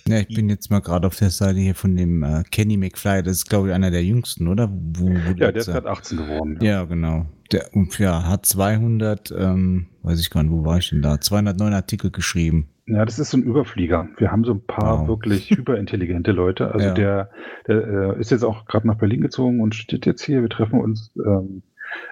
Ja, 0.09 0.19
ich 0.19 0.29
bin 0.29 0.49
jetzt 0.49 0.71
mal 0.71 0.81
gerade 0.81 1.07
auf 1.07 1.17
der 1.17 1.31
Seite 1.31 1.59
hier 1.59 1.75
von 1.75 1.97
dem 1.97 2.23
äh, 2.23 2.45
Kenny 2.51 2.77
McFly. 2.77 3.23
Das 3.23 3.39
ist, 3.39 3.49
glaube 3.49 3.69
ich, 3.69 3.75
einer 3.75 3.91
der 3.91 4.05
jüngsten, 4.05 4.47
oder? 4.47 4.71
Wo, 4.71 5.09
wo 5.09 5.31
ja, 5.37 5.51
der 5.51 5.57
ist 5.57 5.67
gerade 5.67 5.89
18 5.89 6.19
geworden. 6.19 6.59
Ja, 6.61 6.71
ja 6.71 6.85
genau. 6.85 7.27
Der 7.53 7.71
ja, 7.99 8.29
hat 8.29 8.47
200, 8.47 9.33
ähm, 9.37 9.87
weiß 10.03 10.21
ich 10.21 10.31
gar 10.31 10.43
nicht, 10.43 10.53
wo 10.53 10.65
war 10.65 10.79
ich 10.79 10.91
denn 10.91 11.03
da? 11.03 11.21
209 11.21 11.73
Artikel 11.73 12.11
geschrieben. 12.11 12.69
Ja, 12.87 13.05
das 13.05 13.19
ist 13.19 13.31
so 13.31 13.39
ein 13.39 13.43
Überflieger. 13.43 14.09
Wir 14.17 14.31
haben 14.31 14.45
so 14.45 14.53
ein 14.53 14.65
paar 14.65 15.01
wow. 15.01 15.09
wirklich 15.09 15.51
hyperintelligente 15.57 16.31
Leute. 16.31 16.73
Also 16.73 16.87
ja. 16.87 16.95
der, 16.95 17.31
der 17.67 17.77
äh, 18.17 18.21
ist 18.21 18.31
jetzt 18.31 18.45
auch 18.45 18.67
gerade 18.67 18.87
nach 18.87 18.99
Berlin 18.99 19.21
gezogen 19.21 19.61
und 19.61 19.75
steht 19.75 20.07
jetzt 20.07 20.23
hier. 20.23 20.43
Wir 20.43 20.49
treffen 20.49 20.81
uns 20.81 21.13
ähm, 21.17 21.63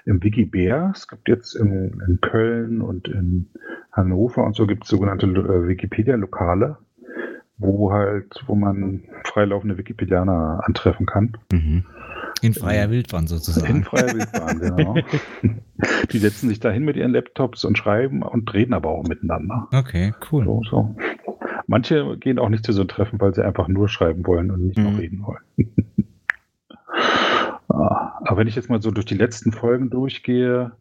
im 0.05 0.23
Wikibär. 0.23 0.93
Es 0.95 1.07
gibt 1.07 1.29
jetzt 1.29 1.55
in, 1.55 2.01
in, 2.09 2.21
Köln 2.21 2.81
und 2.81 3.07
in 3.07 3.51
Hannover 3.93 4.45
und 4.45 4.57
so 4.57 4.67
gibt 4.67 4.85
es 4.85 4.91
sogenannte 4.91 5.27
äh, 5.27 5.69
Wikipedia-Lokale 5.69 6.79
wo 7.59 7.93
halt, 7.93 8.43
wo 8.47 8.55
man 8.55 9.05
freilaufende 9.25 9.79
Wikipedianer 9.79 10.61
antreffen 10.65 11.07
kann. 11.07 11.37
Mhm. 11.53 11.85
In 12.43 12.53
freier 12.53 12.91
Wildbahn 12.91 13.27
sozusagen. 13.27 13.77
In 13.77 13.85
freier 13.85 14.15
Wildbahn, 14.15 14.59
genau. 14.61 14.97
Die 16.11 16.19
setzen 16.19 16.49
sich 16.49 16.61
dahin 16.61 16.85
mit 16.85 16.97
ihren 16.97 17.13
Laptops 17.13 17.65
und 17.65 17.79
schreiben 17.79 18.23
und 18.23 18.53
reden 18.53 18.75
aber 18.75 18.91
auch 18.91 19.05
miteinander. 19.05 19.69
Okay, 19.73 20.13
cool. 20.31 20.45
So, 20.45 20.63
so. 20.69 20.97
Manche 21.67 22.19
gehen 22.19 22.39
auch 22.39 22.49
nicht 22.49 22.65
zu 22.65 22.73
so 22.73 22.83
einem 22.83 22.89
Treffen, 22.89 23.21
weil 23.21 23.35
sie 23.35 23.45
einfach 23.45 23.69
nur 23.69 23.89
schreiben 23.89 24.27
wollen 24.27 24.51
und 24.51 24.67
nicht 24.67 24.79
mhm. 24.79 24.85
noch 24.85 24.99
reden 24.99 25.25
wollen. 25.25 25.45
Ah, 27.67 28.21
aber 28.25 28.37
wenn 28.37 28.47
ich 28.47 28.55
jetzt 28.55 28.71
mal 28.71 28.81
so 28.81 28.93
durch 28.93 29.07
die 29.07 29.17
letzten 29.17 29.51
Folgen 29.51 29.91
durchgehe, 29.91 30.73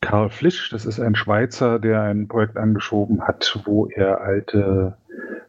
Karl 0.00 0.30
Flisch, 0.30 0.70
das 0.70 0.86
ist 0.86 1.00
ein 1.00 1.16
Schweizer, 1.16 1.78
der 1.78 2.02
ein 2.02 2.28
Projekt 2.28 2.56
angeschoben 2.56 3.22
hat, 3.22 3.60
wo 3.64 3.88
er 3.88 4.22
alte 4.22 4.96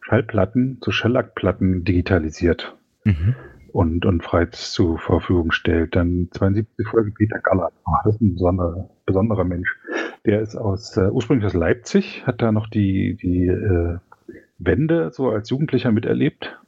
Schallplatten 0.07 0.77
zu 0.81 0.91
Schellackplatten 0.91 1.83
digitalisiert 1.83 2.77
mhm. 3.05 3.35
und, 3.71 4.05
und 4.05 4.23
frei 4.23 4.45
zur 4.45 4.99
Verfügung 4.99 5.51
stellt. 5.51 5.95
Dann 5.95 6.29
72 6.31 6.87
Folge 6.87 7.11
Peter 7.11 7.39
Gallert. 7.39 7.73
Oh, 7.87 7.91
das 8.03 8.15
ist 8.15 8.21
ein 8.21 8.33
besonderer, 8.33 8.89
besonderer 9.07 9.43
Mensch. 9.45 9.75
Der 10.25 10.41
ist 10.41 10.55
aus 10.55 10.95
äh, 10.97 11.09
ursprünglich 11.09 11.47
aus 11.47 11.55
Leipzig, 11.55 12.25
hat 12.27 12.43
da 12.43 12.51
noch 12.51 12.67
die, 12.67 13.15
die 13.15 13.47
äh, 13.47 13.97
Wende 14.59 15.11
so 15.11 15.31
als 15.31 15.49
Jugendlicher 15.49 15.91
miterlebt. 15.91 16.59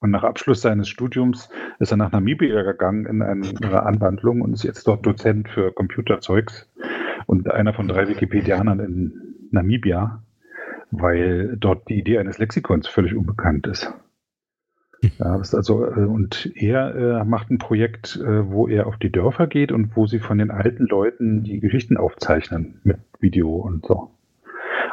Und 0.00 0.10
nach 0.10 0.24
Abschluss 0.24 0.62
seines 0.62 0.88
Studiums 0.88 1.50
ist 1.78 1.90
er 1.90 1.98
nach 1.98 2.12
Namibia 2.12 2.62
gegangen 2.62 3.04
in 3.04 3.20
eine 3.20 3.82
Anwandlung 3.82 4.40
und 4.40 4.54
ist 4.54 4.62
jetzt 4.62 4.86
dort 4.86 5.04
Dozent 5.04 5.48
für 5.50 5.72
Computerzeugs 5.72 6.70
und 7.26 7.50
einer 7.50 7.74
von 7.74 7.88
drei 7.88 8.08
Wikipedianern 8.08 8.80
in 8.80 9.48
Namibia 9.50 10.22
weil 11.00 11.56
dort 11.56 11.88
die 11.88 11.98
Idee 11.98 12.18
eines 12.18 12.38
Lexikons 12.38 12.88
völlig 12.88 13.14
unbekannt 13.14 13.66
ist. 13.66 13.92
Ja, 15.18 15.36
also, 15.36 15.84
äh, 15.84 16.04
und 16.04 16.50
er 16.54 16.94
äh, 16.94 17.24
macht 17.24 17.50
ein 17.50 17.58
Projekt, 17.58 18.16
äh, 18.16 18.50
wo 18.50 18.66
er 18.66 18.86
auf 18.86 18.96
die 18.96 19.12
Dörfer 19.12 19.46
geht 19.46 19.72
und 19.72 19.96
wo 19.96 20.06
sie 20.06 20.18
von 20.18 20.38
den 20.38 20.50
alten 20.50 20.86
Leuten 20.86 21.42
die 21.42 21.60
Geschichten 21.60 21.96
aufzeichnen 21.96 22.80
mit 22.82 22.98
Video 23.20 23.54
und 23.56 23.86
so. 23.86 24.10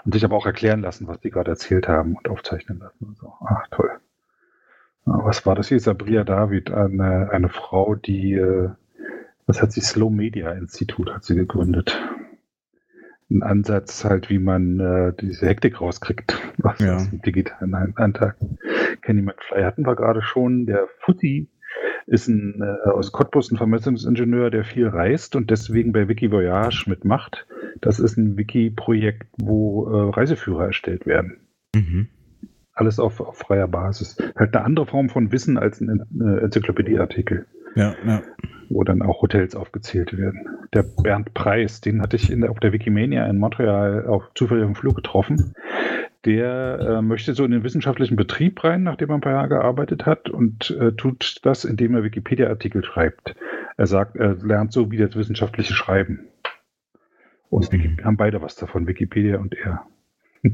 Und 0.04 0.13
sich 0.13 0.26
aber 0.26 0.36
auch 0.36 0.46
erklären 0.46 0.82
lassen, 0.82 1.08
was 1.08 1.20
die 1.22 1.30
gerade 1.30 1.52
erzählt 1.52 1.88
haben 1.88 2.16
und 2.16 2.30
aufzeichnen 2.30 2.80
lassen 2.80 3.06
und 3.06 3.18
so. 3.18 3.34
Ach, 3.46 3.68
toll. 3.72 3.92
Ja, 5.06 5.20
was 5.24 5.46
war 5.46 5.56
das 5.56 5.70
hier? 5.70 5.80
Sabria 5.80 6.24
David, 6.24 6.72
eine, 6.72 7.30
eine 7.32 7.50
Frau, 7.50 7.96
die, 7.96 8.34
äh, 8.34 8.70
was 9.46 9.62
hat 9.62 9.72
sie, 9.72 9.82
Slow 9.82 10.10
Media 10.10 10.52
Institut 10.52 11.13
hat 11.13 11.24
sie 11.24 11.36
gegründet 11.36 11.98
ein 13.30 13.44
Ansatz 13.44 14.06
halt, 14.06 14.30
wie 14.30 14.40
man 14.40 14.80
äh, 14.80 15.14
diese 15.20 15.48
Hektik 15.48 15.82
rauskriegt 15.82 16.40
aus 16.64 16.80
ja. 16.80 16.98
dem 16.98 17.22
digitalen 17.22 17.74
Antrag. 17.96 18.38
Kenny 19.02 19.22
McFly 19.22 19.64
hatten 19.64 19.86
wir 19.86 19.96
gerade 19.96 20.22
schon. 20.22 20.66
Der 20.66 20.88
Fuzzy 21.00 21.50
ist 22.06 22.28
ein 22.28 22.62
äh, 22.62 22.90
aus 22.90 23.12
Cottbus 23.12 23.52
ein 23.52 23.58
Vermessungsingenieur, 23.58 24.50
der 24.50 24.64
viel 24.64 24.88
reist 24.88 25.36
und 25.36 25.50
deswegen 25.50 25.92
bei 25.92 26.08
Wiki 26.08 26.32
Voyage 26.32 26.90
mitmacht. 26.90 27.48
Das 27.82 28.00
ist 28.00 28.18
ein 28.18 28.38
Wiki-Projekt, 28.38 29.28
wo 29.38 29.88
äh, 29.88 30.10
Reiseführer 30.12 30.68
erstellt 30.68 31.06
werden. 31.06 31.38
Mhm. 31.76 32.08
Alles 32.74 33.00
auf, 33.00 33.20
auf, 33.20 33.38
freier 33.38 33.68
Basis. 33.68 34.18
Halt 34.36 34.56
eine 34.56 34.66
andere 34.66 34.86
Form 34.86 35.10
von 35.10 35.32
Wissen 35.32 35.58
als 35.58 35.82
ein 35.82 36.06
äh, 36.20 36.44
Enzyklopädieartikel. 36.44 37.46
Ja, 37.76 37.96
ja 38.06 38.22
wo 38.74 38.84
dann 38.84 39.02
auch 39.02 39.22
Hotels 39.22 39.56
aufgezählt 39.56 40.18
werden. 40.18 40.48
Der 40.74 40.84
Bernd 40.84 41.34
Preis, 41.34 41.82
den 41.82 42.02
hatte 42.02 42.16
ich 42.16 42.28
der, 42.28 42.50
auf 42.50 42.60
der 42.60 42.74
Wikimania 42.74 43.26
in 43.28 43.38
Montreal 43.38 44.06
auf 44.08 44.24
zufälligem 44.36 44.76
Flug 44.76 44.96
getroffen. 44.96 45.54
Der 46.26 46.80
äh, 46.80 47.02
möchte 47.02 47.34
so 47.34 47.44
in 47.44 47.52
den 47.52 47.64
wissenschaftlichen 47.64 48.16
Betrieb 48.16 48.64
rein, 48.64 48.84
nachdem 48.84 49.10
er 49.10 49.16
ein 49.16 49.22
paar 49.22 49.34
Jahre 49.34 49.50
gearbeitet 49.50 50.06
hat 50.06 50.30
und 50.30 50.72
äh, 50.72 50.94
tut 50.94 51.40
das, 51.44 51.66
indem 51.66 51.96
er 51.96 52.04
Wikipedia-Artikel 52.04 52.84
schreibt. 52.84 53.36
Er 53.76 53.88
sagt, 53.88 54.16
er 54.16 54.36
lernt 54.36 54.72
so 54.72 54.90
wie 54.92 54.98
das 54.98 55.16
wissenschaftliche 55.16 55.74
Schreiben. 55.74 56.28
Und 57.50 57.72
wir 57.72 57.98
haben 58.04 58.18
beide 58.18 58.42
was 58.42 58.56
davon, 58.56 58.88
Wikipedia 58.88 59.40
und 59.40 59.54
er. 59.54 59.86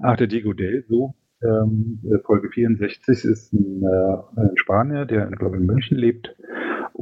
Ach, 0.00 0.16
der 0.16 0.26
Diego 0.26 0.52
Del, 0.52 0.84
so. 0.88 1.14
Ähm, 1.42 2.00
Folge 2.24 2.50
64 2.50 3.24
ist 3.24 3.52
ein, 3.52 3.82
äh, 3.82 4.40
ein 4.40 4.56
Spanier, 4.56 5.04
der, 5.06 5.26
glaube 5.26 5.56
ich, 5.56 5.62
in 5.62 5.66
München 5.66 5.98
lebt 5.98 6.34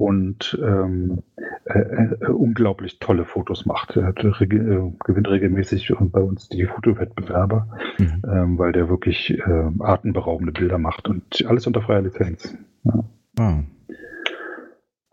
und 0.03 0.59
ähm, 0.61 1.23
äh, 1.65 1.79
äh, 1.79 2.27
unglaublich 2.27 2.99
tolle 2.99 3.25
Fotos 3.25 3.67
macht. 3.67 3.97
Er 3.97 4.07
hat, 4.07 4.25
reg 4.25 4.53
äh, 4.53 4.93
gewinnt 5.05 5.29
regelmäßig 5.29 5.93
bei 6.01 6.21
uns 6.21 6.49
die 6.49 6.67
Fotowettbewerbe, 6.67 7.67
mhm. 7.99 8.23
ähm, 8.27 8.59
weil 8.59 8.73
der 8.73 8.89
wirklich 8.89 9.31
äh, 9.31 9.71
atemberaubende 9.79 10.53
Bilder 10.53 10.79
macht 10.79 11.09
und 11.09 11.45
alles 11.47 11.67
unter 11.69 11.83
freier 11.83 12.03
Lizenz. 12.03 12.57
Ja. 12.85 13.05
Oh. 13.39 13.63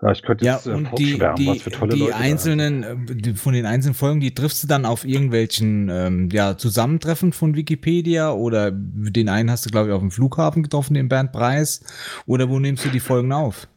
Ja, 0.02 0.12
ich 0.12 0.22
könnte 0.24 0.46
jetzt 0.46 0.66
ja, 0.66 0.72
äh, 0.72 0.76
und 0.76 0.98
die, 0.98 1.20
die, 1.38 1.48
was 1.48 1.62
für 1.62 1.72
tolle 1.72 1.94
die 1.94 2.00
Leute 2.00 2.16
einzelnen, 2.16 2.84
äh, 2.84 2.96
die, 3.16 3.34
von 3.34 3.54
den 3.54 3.66
einzelnen 3.66 3.96
Folgen, 3.96 4.22
die 4.22 4.34
triffst 4.34 4.64
du 4.64 4.68
dann 4.68 4.86
auf 4.86 5.06
irgendwelchen 5.06 5.90
ähm, 5.92 6.30
ja, 6.32 6.58
Zusammentreffen 6.58 7.34
von 7.34 7.56
Wikipedia 7.56 8.32
oder 8.32 8.72
den 8.72 9.30
einen 9.30 9.52
hast 9.52 9.66
du, 9.66 9.70
glaube 9.70 9.90
ich, 9.90 9.94
auf 9.94 10.00
dem 10.00 10.10
Flughafen 10.10 10.64
getroffen, 10.64 10.94
den 10.94 11.10
Bernd 11.10 11.32
Preis. 11.32 11.84
Oder 12.26 12.50
wo 12.50 12.60
nimmst 12.60 12.86
du 12.86 12.90
die 12.90 13.02
Folgen 13.02 13.34
auf? 13.34 13.68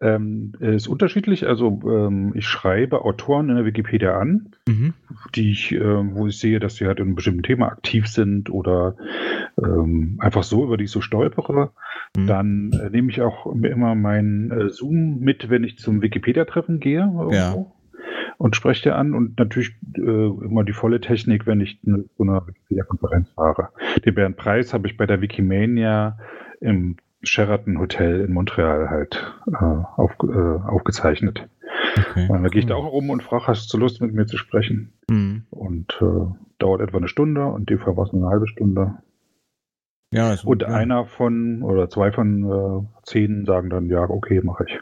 Ähm, 0.00 0.52
ist 0.60 0.86
unterschiedlich. 0.86 1.46
Also 1.46 1.80
ähm, 1.84 2.32
ich 2.36 2.46
schreibe 2.46 3.04
Autoren 3.04 3.48
in 3.48 3.56
der 3.56 3.64
Wikipedia 3.64 4.16
an, 4.16 4.50
mhm. 4.68 4.94
die 5.34 5.50
ich, 5.50 5.72
äh, 5.72 5.80
wo 5.80 6.28
ich 6.28 6.38
sehe, 6.38 6.60
dass 6.60 6.76
sie 6.76 6.86
halt 6.86 6.98
in 6.98 7.06
einem 7.06 7.14
bestimmten 7.16 7.42
Thema 7.42 7.66
aktiv 7.66 8.06
sind 8.06 8.48
oder 8.48 8.94
ähm, 9.60 10.18
einfach 10.20 10.44
so, 10.44 10.64
über 10.64 10.76
die 10.76 10.84
ich 10.84 10.92
so 10.92 11.00
stolpere. 11.00 11.72
Mhm. 12.16 12.26
Dann 12.28 12.70
äh, 12.72 12.90
nehme 12.90 13.10
ich 13.10 13.20
auch 13.22 13.46
immer 13.46 13.96
meinen 13.96 14.52
äh, 14.52 14.68
Zoom 14.70 15.18
mit, 15.18 15.50
wenn 15.50 15.64
ich 15.64 15.78
zum 15.78 16.00
Wikipedia-Treffen 16.00 16.78
gehe. 16.78 17.00
Irgendwo. 17.00 17.32
Ja 17.32 17.66
und 18.38 18.54
spreche 18.54 18.84
dir 18.84 18.96
an 18.96 19.14
und 19.14 19.38
natürlich 19.38 19.76
äh, 19.96 20.00
immer 20.00 20.64
die 20.64 20.72
volle 20.72 21.00
Technik, 21.00 21.46
wenn 21.46 21.60
ich 21.60 21.80
zu 21.82 22.22
einer 22.22 22.46
Wikipedia-Konferenz 22.46 23.30
fahre. 23.30 23.70
Den 24.04 24.14
Bernd 24.14 24.36
Preis 24.36 24.72
habe 24.72 24.86
ich 24.86 24.96
bei 24.96 25.06
der 25.06 25.20
Wikimania 25.20 26.18
im 26.60 26.96
Sheraton 27.28 27.78
Hotel 27.78 28.20
in 28.20 28.32
Montreal 28.32 28.90
halt 28.90 29.34
äh, 29.46 29.54
auf, 29.54 30.12
äh, 30.22 30.68
aufgezeichnet. 30.68 31.48
Okay, 31.96 32.28
und 32.28 32.42
da 32.42 32.48
gehe 32.48 32.60
ich 32.60 32.66
da 32.66 32.74
auch 32.74 32.90
rum 32.90 33.10
und 33.10 33.22
frage, 33.22 33.46
hast 33.46 33.72
du 33.72 33.78
Lust 33.78 34.00
mit 34.00 34.14
mir 34.14 34.26
zu 34.26 34.36
sprechen? 34.36 34.92
Mhm. 35.08 35.44
Und 35.50 35.98
äh, 36.00 36.34
dauert 36.58 36.80
etwa 36.80 36.98
eine 36.98 37.08
Stunde 37.08 37.46
und 37.46 37.70
die 37.70 37.76
Fall 37.76 37.96
war 37.96 38.06
es 38.06 38.14
eine 38.14 38.26
halbe 38.26 38.48
Stunde. 38.48 38.98
Ja, 40.10 40.34
und 40.44 40.62
ja. 40.62 40.68
einer 40.68 41.04
von 41.04 41.62
oder 41.62 41.90
zwei 41.90 42.12
von 42.12 42.44
äh, 42.44 43.02
zehn 43.04 43.44
sagen 43.44 43.68
dann, 43.68 43.86
ja, 43.86 44.08
okay, 44.08 44.40
mache 44.42 44.64
ich. 44.66 44.80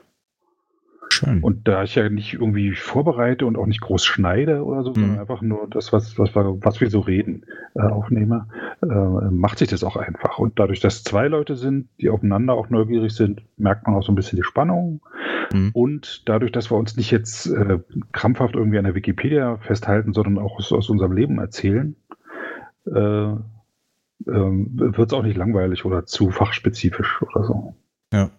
Schön. 1.17 1.43
Und 1.43 1.67
da 1.67 1.83
ich 1.83 1.95
ja 1.95 2.09
nicht 2.11 2.35
irgendwie 2.35 2.75
vorbereite 2.75 3.47
und 3.47 3.57
auch 3.57 3.65
nicht 3.67 3.81
groß 3.81 4.05
schneide 4.05 4.65
oder 4.65 4.83
so, 4.83 4.91
mhm. 4.91 4.95
sondern 4.95 5.19
einfach 5.19 5.41
nur 5.41 5.67
das, 5.69 5.93
was, 5.93 6.19
was, 6.19 6.35
was 6.35 6.81
wir 6.81 6.91
so 6.91 7.01
reden, 7.01 7.47
äh, 7.75 7.81
aufnehme, 7.81 8.49
äh, 8.83 9.31
macht 9.31 9.59
sich 9.59 9.69
das 9.69 9.83
auch 9.83 9.97
einfach. 9.97 10.39
Und 10.39 10.59
dadurch, 10.59 10.81
dass 10.81 11.05
zwei 11.05 11.29
Leute 11.29 11.57
sind, 11.57 11.89
die 12.01 12.11
aufeinander 12.11 12.53
auch 12.55 12.69
neugierig 12.69 13.15
sind, 13.15 13.43
merkt 13.57 13.87
man 13.87 13.97
auch 13.97 14.03
so 14.03 14.13
ein 14.13 14.15
bisschen 14.15 14.37
die 14.37 14.43
Spannung. 14.43 15.01
Mhm. 15.53 15.71
Und 15.73 16.29
dadurch, 16.29 16.53
dass 16.53 16.71
wir 16.71 16.77
uns 16.77 16.97
nicht 16.97 17.11
jetzt 17.11 17.47
äh, 17.47 17.79
krampfhaft 18.13 18.55
irgendwie 18.55 18.79
an 18.79 18.85
der 18.85 18.95
Wikipedia 18.95 19.57
festhalten, 19.59 20.13
sondern 20.13 20.39
auch 20.39 20.59
aus, 20.59 20.71
aus 20.73 20.91
unserem 20.91 21.13
Leben 21.13 21.39
erzählen, 21.39 21.97
äh, 22.87 23.35
ähm, 24.29 24.71
wird 24.75 25.13
es 25.13 25.13
auch 25.13 25.23
nicht 25.23 25.37
langweilig 25.37 25.85
oder 25.87 26.05
zu 26.05 26.31
fachspezifisch 26.31 27.23
oder 27.23 27.45
so. 27.45 27.75
Ja. 28.13 28.31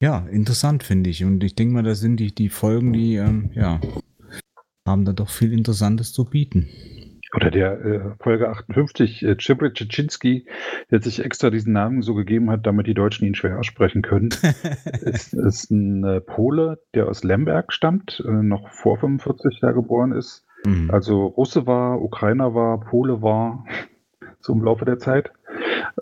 Ja, 0.00 0.26
interessant 0.30 0.82
finde 0.82 1.10
ich. 1.10 1.24
Und 1.24 1.44
ich 1.44 1.54
denke 1.54 1.74
mal, 1.74 1.82
das 1.82 2.00
sind 2.00 2.16
die, 2.16 2.34
die 2.34 2.48
Folgen, 2.48 2.92
die 2.92 3.16
ähm, 3.16 3.50
ja, 3.54 3.80
haben 4.86 5.04
da 5.04 5.12
doch 5.12 5.28
viel 5.28 5.52
Interessantes 5.52 6.12
zu 6.12 6.24
bieten. 6.24 6.68
Oder 7.36 7.50
der 7.50 7.84
äh, 7.84 8.00
Folge 8.18 8.48
58, 8.48 9.22
äh, 9.22 9.36
Cibri 9.38 9.72
Czecinski, 9.72 10.46
der 10.90 11.00
sich 11.00 11.24
extra 11.24 11.50
diesen 11.50 11.72
Namen 11.72 12.02
so 12.02 12.14
gegeben 12.14 12.50
hat, 12.50 12.66
damit 12.66 12.88
die 12.88 12.94
Deutschen 12.94 13.26
ihn 13.26 13.36
schwer 13.36 13.58
aussprechen 13.58 14.02
können, 14.02 14.30
ist, 15.02 15.34
ist 15.34 15.70
ein 15.70 16.02
äh, 16.02 16.20
Pole, 16.20 16.80
der 16.94 17.06
aus 17.06 17.22
Lemberg 17.22 17.72
stammt, 17.72 18.24
äh, 18.26 18.30
noch 18.30 18.68
vor 18.70 18.98
45 18.98 19.60
Jahr 19.60 19.74
geboren 19.74 20.12
ist. 20.12 20.44
Mhm. 20.64 20.90
Also 20.90 21.26
Russe 21.26 21.66
war, 21.66 22.02
Ukrainer 22.02 22.54
war, 22.54 22.80
Pole 22.80 23.22
war, 23.22 23.64
so 24.40 24.52
im 24.52 24.64
Laufe 24.64 24.84
der 24.84 24.98
Zeit 24.98 25.30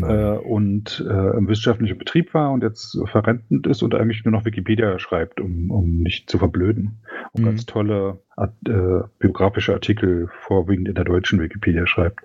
äh, 0.03 0.39
und 0.39 1.05
äh, 1.09 1.37
im 1.37 1.49
wissenschaftlichen 1.49 1.99
Betrieb 1.99 2.35
war 2.35 2.53
und 2.53 2.63
jetzt 2.63 2.99
verrentend 3.07 3.67
ist 3.67 3.83
und 3.83 3.95
eigentlich 3.95 4.25
nur 4.25 4.33
noch 4.33 4.45
Wikipedia 4.45 4.99
schreibt, 4.99 5.41
um, 5.41 5.71
um 5.71 5.99
nicht 5.99 6.31
zu 6.31 6.39
verblöden. 6.39 6.99
Und 7.33 7.43
mhm. 7.43 7.47
ganz 7.47 7.67
tolle 7.67 8.21
äh, 8.37 8.47
biografische 9.19 9.73
Artikel 9.73 10.29
vorwiegend 10.41 10.89
in 10.89 10.95
der 10.95 11.05
deutschen 11.05 11.41
Wikipedia 11.41 11.87
schreibt. 11.87 12.21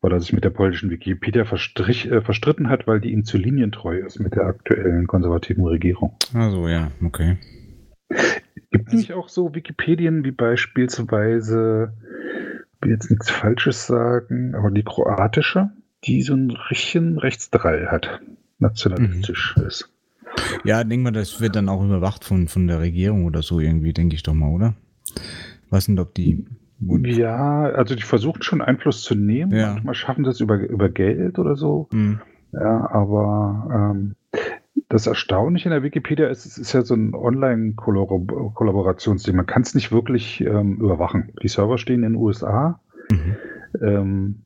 Weil 0.00 0.12
er 0.12 0.20
sich 0.20 0.32
mit 0.34 0.44
der 0.44 0.50
polnischen 0.50 0.90
Wikipedia 0.90 1.42
äh, 1.42 2.20
verstritten 2.20 2.68
hat, 2.68 2.86
weil 2.86 3.00
die 3.00 3.12
ihm 3.12 3.24
zu 3.24 3.38
linientreu 3.38 3.98
ist 3.98 4.20
mit 4.20 4.34
der 4.34 4.44
aktuellen 4.44 5.06
konservativen 5.06 5.64
Regierung. 5.64 6.16
Also 6.34 6.68
ja, 6.68 6.90
okay. 7.02 7.38
Gibt 8.70 8.86
also, 8.86 8.96
nämlich 8.96 9.12
auch 9.14 9.28
so 9.28 9.54
Wikipedien 9.54 10.24
wie 10.24 10.30
beispielsweise, 10.30 11.92
ich 12.74 12.82
will 12.82 12.90
jetzt 12.90 13.10
nichts 13.10 13.30
Falsches 13.30 13.86
sagen, 13.86 14.54
aber 14.54 14.70
die 14.70 14.82
kroatische, 14.82 15.70
die 16.04 16.22
so 16.22 16.34
ein 16.34 16.50
richtigen 16.50 17.18
Rechtsdrall 17.18 17.88
hat, 17.90 18.20
nationalistisch 18.58 19.54
mhm. 19.56 19.66
ist. 19.66 19.90
Ja, 20.64 20.84
denke 20.84 21.04
mal, 21.04 21.12
das 21.12 21.40
wird 21.40 21.56
dann 21.56 21.68
auch 21.68 21.84
überwacht 21.84 22.24
von, 22.24 22.48
von 22.48 22.66
der 22.66 22.80
Regierung 22.80 23.24
oder 23.24 23.42
so 23.42 23.60
irgendwie, 23.60 23.92
denke 23.92 24.14
ich 24.14 24.22
doch 24.22 24.34
mal, 24.34 24.50
oder? 24.50 24.74
Weiß 25.70 25.88
nicht, 25.88 26.00
ob 26.00 26.14
die. 26.14 26.46
Ja, 26.80 27.62
also 27.62 27.94
die 27.94 28.02
versuchen 28.02 28.42
schon 28.42 28.60
Einfluss 28.60 29.02
zu 29.02 29.14
nehmen. 29.14 29.52
Ja. 29.52 29.74
Manchmal 29.74 29.94
schaffen 29.94 30.24
das 30.24 30.40
über, 30.40 30.58
über 30.58 30.88
Geld 30.88 31.38
oder 31.38 31.56
so. 31.56 31.88
Mhm. 31.92 32.20
Ja, 32.52 32.90
aber 32.90 33.94
ähm, 33.94 34.16
das 34.88 35.06
Erstaunliche 35.06 35.68
in 35.68 35.72
der 35.72 35.82
Wikipedia 35.82 36.28
ist, 36.28 36.46
es 36.46 36.58
ist 36.58 36.72
ja 36.72 36.82
so 36.82 36.94
ein 36.94 37.14
Online-Kollaborationsding. 37.14 39.34
Man 39.34 39.46
kann 39.46 39.62
es 39.62 39.74
nicht 39.74 39.92
wirklich 39.92 40.40
ähm, 40.40 40.76
überwachen. 40.76 41.32
Die 41.42 41.48
Server 41.48 41.78
stehen 41.78 42.02
in 42.02 42.12
den 42.12 42.20
USA. 42.20 42.80
Mhm. 43.10 43.36
Ähm, 43.82 44.42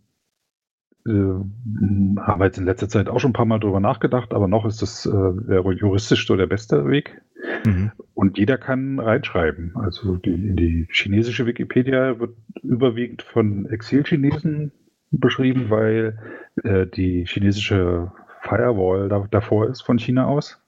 äh, 1.09 2.21
haben 2.21 2.41
wir 2.41 2.47
jetzt 2.47 2.59
in 2.59 2.65
letzter 2.65 2.89
Zeit 2.89 3.09
auch 3.09 3.19
schon 3.19 3.31
ein 3.31 3.35
paar 3.35 3.47
Mal 3.47 3.59
drüber 3.59 3.81
nachgedacht, 3.81 4.33
aber 4.33 4.49
noch 4.49 4.67
ist 4.67 4.83
das 4.83 5.07
äh, 5.07 5.59
juristisch 5.73 6.27
so 6.27 6.37
der 6.37 6.47
beste 6.47 6.87
Weg. 6.87 7.21
Mhm. 7.65 7.93
Und 8.15 8.39
jeder 8.39 8.59
kann 8.59 8.99
reinschreiben. 8.99 9.73
Also 9.77 10.17
die, 10.17 10.55
die 10.55 10.89
chinesische 10.91 11.47
Wikipedia 11.47 12.19
wird 12.19 12.37
überwiegend 12.63 13.23
von 13.23 13.67
Exilchinesen 13.67 14.73
beschrieben, 15.11 15.71
weil 15.71 16.19
äh, 16.65 16.87
die 16.87 17.25
chinesische 17.27 18.13
Firewall 18.43 19.09
da, 19.09 19.27
davor 19.31 19.69
ist 19.69 19.83
von 19.83 19.99
China 19.99 20.27
aus. 20.27 20.61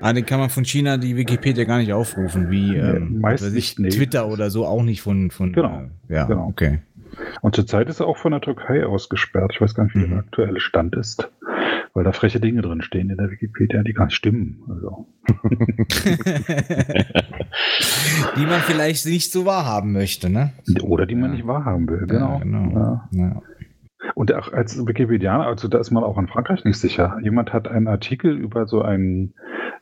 Ah, 0.00 0.12
den 0.12 0.24
kann 0.24 0.40
man 0.40 0.50
von 0.50 0.64
China 0.64 0.96
die 0.96 1.16
Wikipedia 1.16 1.64
gar 1.64 1.78
nicht 1.78 1.92
aufrufen, 1.92 2.50
wie 2.50 2.76
ähm, 2.76 3.20
meist 3.20 3.52
nicht, 3.52 3.76
Twitter 3.76 4.28
oder 4.28 4.50
so 4.50 4.66
auch 4.66 4.82
nicht 4.82 5.02
von. 5.02 5.30
von 5.30 5.52
genau. 5.52 5.82
Äh, 6.08 6.14
ja, 6.14 6.24
genau. 6.24 6.46
okay. 6.46 6.80
Und 7.42 7.54
zurzeit 7.54 7.88
ist 7.88 8.00
er 8.00 8.06
auch 8.06 8.16
von 8.16 8.32
der 8.32 8.40
Türkei 8.40 8.84
ausgesperrt. 8.86 9.52
Ich 9.54 9.60
weiß 9.60 9.74
gar 9.74 9.84
nicht, 9.84 9.94
wie 9.94 10.06
mhm. 10.06 10.10
der 10.10 10.18
aktuelle 10.20 10.60
Stand 10.60 10.96
ist. 10.96 11.30
Weil 11.92 12.04
da 12.04 12.12
freche 12.12 12.40
Dinge 12.40 12.62
drin 12.62 12.82
stehen 12.82 13.10
in 13.10 13.16
der 13.16 13.30
Wikipedia, 13.30 13.82
die 13.82 13.92
gar 13.92 14.06
nicht 14.06 14.16
stimmen. 14.16 14.62
Also. 14.68 15.06
die 18.36 18.46
man 18.46 18.60
vielleicht 18.60 19.06
nicht 19.06 19.30
so 19.32 19.46
wahrhaben 19.46 19.92
möchte, 19.92 20.28
ne? 20.28 20.52
Oder 20.82 21.06
die 21.06 21.14
man 21.14 21.30
nicht 21.30 21.46
wahrhaben 21.46 21.88
will, 21.88 22.06
genau. 22.06 22.38
Ja, 22.38 22.44
genau. 22.44 23.00
Ja. 23.12 23.42
Und 24.14 24.32
auch 24.34 24.52
als 24.52 24.76
Wikipedianer, 24.86 25.46
also 25.46 25.68
da 25.68 25.78
ist 25.78 25.90
man 25.90 26.04
auch 26.04 26.18
in 26.18 26.28
Frankreich 26.28 26.64
nicht 26.64 26.78
sicher. 26.78 27.18
Jemand 27.22 27.52
hat 27.52 27.68
einen 27.68 27.88
Artikel 27.88 28.36
über 28.36 28.66
so 28.66 28.82
einen 28.82 29.34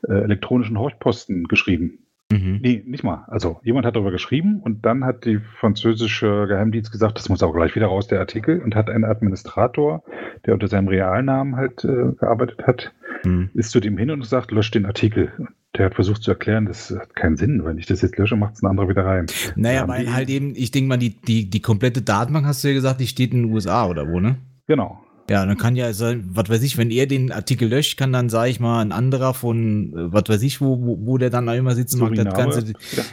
äh, 0.06 0.12
elektronischen 0.12 0.78
Horchposten 0.78 1.44
geschrieben. 1.44 2.06
Mhm. 2.32 2.58
Nee, 2.62 2.82
nicht 2.86 3.04
mal. 3.04 3.24
Also 3.28 3.60
jemand 3.62 3.86
hat 3.86 3.96
darüber 3.96 4.10
geschrieben 4.10 4.60
und 4.60 4.84
dann 4.86 5.04
hat 5.04 5.24
die 5.24 5.40
französische 5.60 6.46
Geheimdienst 6.48 6.90
gesagt, 6.90 7.18
das 7.18 7.28
muss 7.28 7.42
auch 7.42 7.52
gleich 7.52 7.74
wieder 7.74 7.86
raus, 7.86 8.06
der 8.06 8.20
Artikel, 8.20 8.60
und 8.60 8.74
hat 8.74 8.88
einen 8.88 9.04
Administrator, 9.04 10.02
der 10.46 10.54
unter 10.54 10.68
seinem 10.68 10.88
Realnamen 10.88 11.56
halt 11.56 11.84
äh, 11.84 12.12
gearbeitet 12.18 12.66
hat, 12.66 12.92
mhm. 13.24 13.50
ist 13.54 13.70
zu 13.70 13.80
dem 13.80 13.98
hin 13.98 14.10
und 14.10 14.24
sagt, 14.24 14.50
löscht 14.50 14.74
den 14.74 14.86
Artikel. 14.86 15.32
Der 15.76 15.86
hat 15.86 15.94
versucht 15.94 16.22
zu 16.22 16.30
erklären, 16.30 16.66
das 16.66 16.90
hat 16.90 17.14
keinen 17.14 17.36
Sinn. 17.36 17.64
Wenn 17.64 17.78
ich 17.78 17.86
das 17.86 18.02
jetzt 18.02 18.18
lösche, 18.18 18.36
macht 18.36 18.54
es 18.54 18.62
ein 18.62 18.66
anderer 18.66 18.88
wieder 18.88 19.06
rein. 19.06 19.26
Naja, 19.56 19.88
weil 19.88 20.12
halt 20.12 20.28
eben, 20.28 20.54
ich 20.54 20.70
denke 20.70 20.88
mal, 20.88 20.98
die, 20.98 21.16
die, 21.16 21.48
die 21.48 21.60
komplette 21.60 22.02
Datenbank, 22.02 22.46
hast 22.46 22.62
du 22.62 22.68
ja 22.68 22.74
gesagt, 22.74 23.00
die 23.00 23.06
steht 23.06 23.32
in 23.32 23.44
den 23.44 23.52
USA 23.52 23.86
oder 23.86 24.06
wo, 24.06 24.20
ne? 24.20 24.36
Genau. 24.66 25.02
Ja, 25.30 25.46
dann 25.46 25.56
kann 25.56 25.76
ja 25.76 25.92
sein, 25.92 26.24
was 26.32 26.50
weiß 26.50 26.62
ich, 26.62 26.78
wenn 26.78 26.90
er 26.90 27.06
den 27.06 27.30
Artikel 27.30 27.68
löscht, 27.68 27.98
kann 27.98 28.12
dann, 28.12 28.28
sage 28.28 28.50
ich 28.50 28.60
mal, 28.60 28.80
ein 28.80 28.92
anderer 28.92 29.34
von, 29.34 29.92
äh, 29.96 30.12
was 30.12 30.24
weiß 30.28 30.42
ich, 30.42 30.60
wo, 30.60 30.80
wo, 30.82 30.98
wo 31.06 31.18
der 31.18 31.30
dann 31.30 31.48
auch 31.48 31.54
immer 31.54 31.74
sitzen 31.74 32.00
macht, 32.00 32.18
das 32.18 32.34
ganze, 32.34 32.72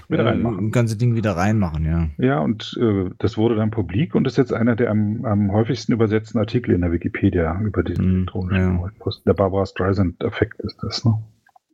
äh, 0.10 0.70
ganze 0.72 0.98
Ding 0.98 1.16
wieder 1.16 1.34
reinmachen, 1.34 1.86
ja. 1.86 2.10
Ja, 2.18 2.40
und 2.40 2.78
äh, 2.82 3.10
das 3.20 3.38
wurde 3.38 3.56
dann 3.56 3.72
publik 3.72 4.16
und 4.16 4.26
ist 4.26 4.38
jetzt 4.38 4.54
einer 4.54 4.76
der 4.76 4.90
am, 4.90 5.24
am 5.24 5.52
häufigsten 5.52 5.94
übersetzten 5.94 6.40
Artikel 6.40 6.74
in 6.74 6.82
der 6.82 6.92
Wikipedia 6.92 7.60
über 7.62 7.84
diesen 7.84 8.06
mm, 8.06 8.16
elektronischen 8.16 8.80
ja. 8.80 8.92
Post. 9.00 9.26
Der 9.28 9.34
Barbara 9.34 9.66
Streisand-Effekt 9.66 10.60
ist 10.62 10.78
das, 10.82 11.06
ne? 11.06 11.22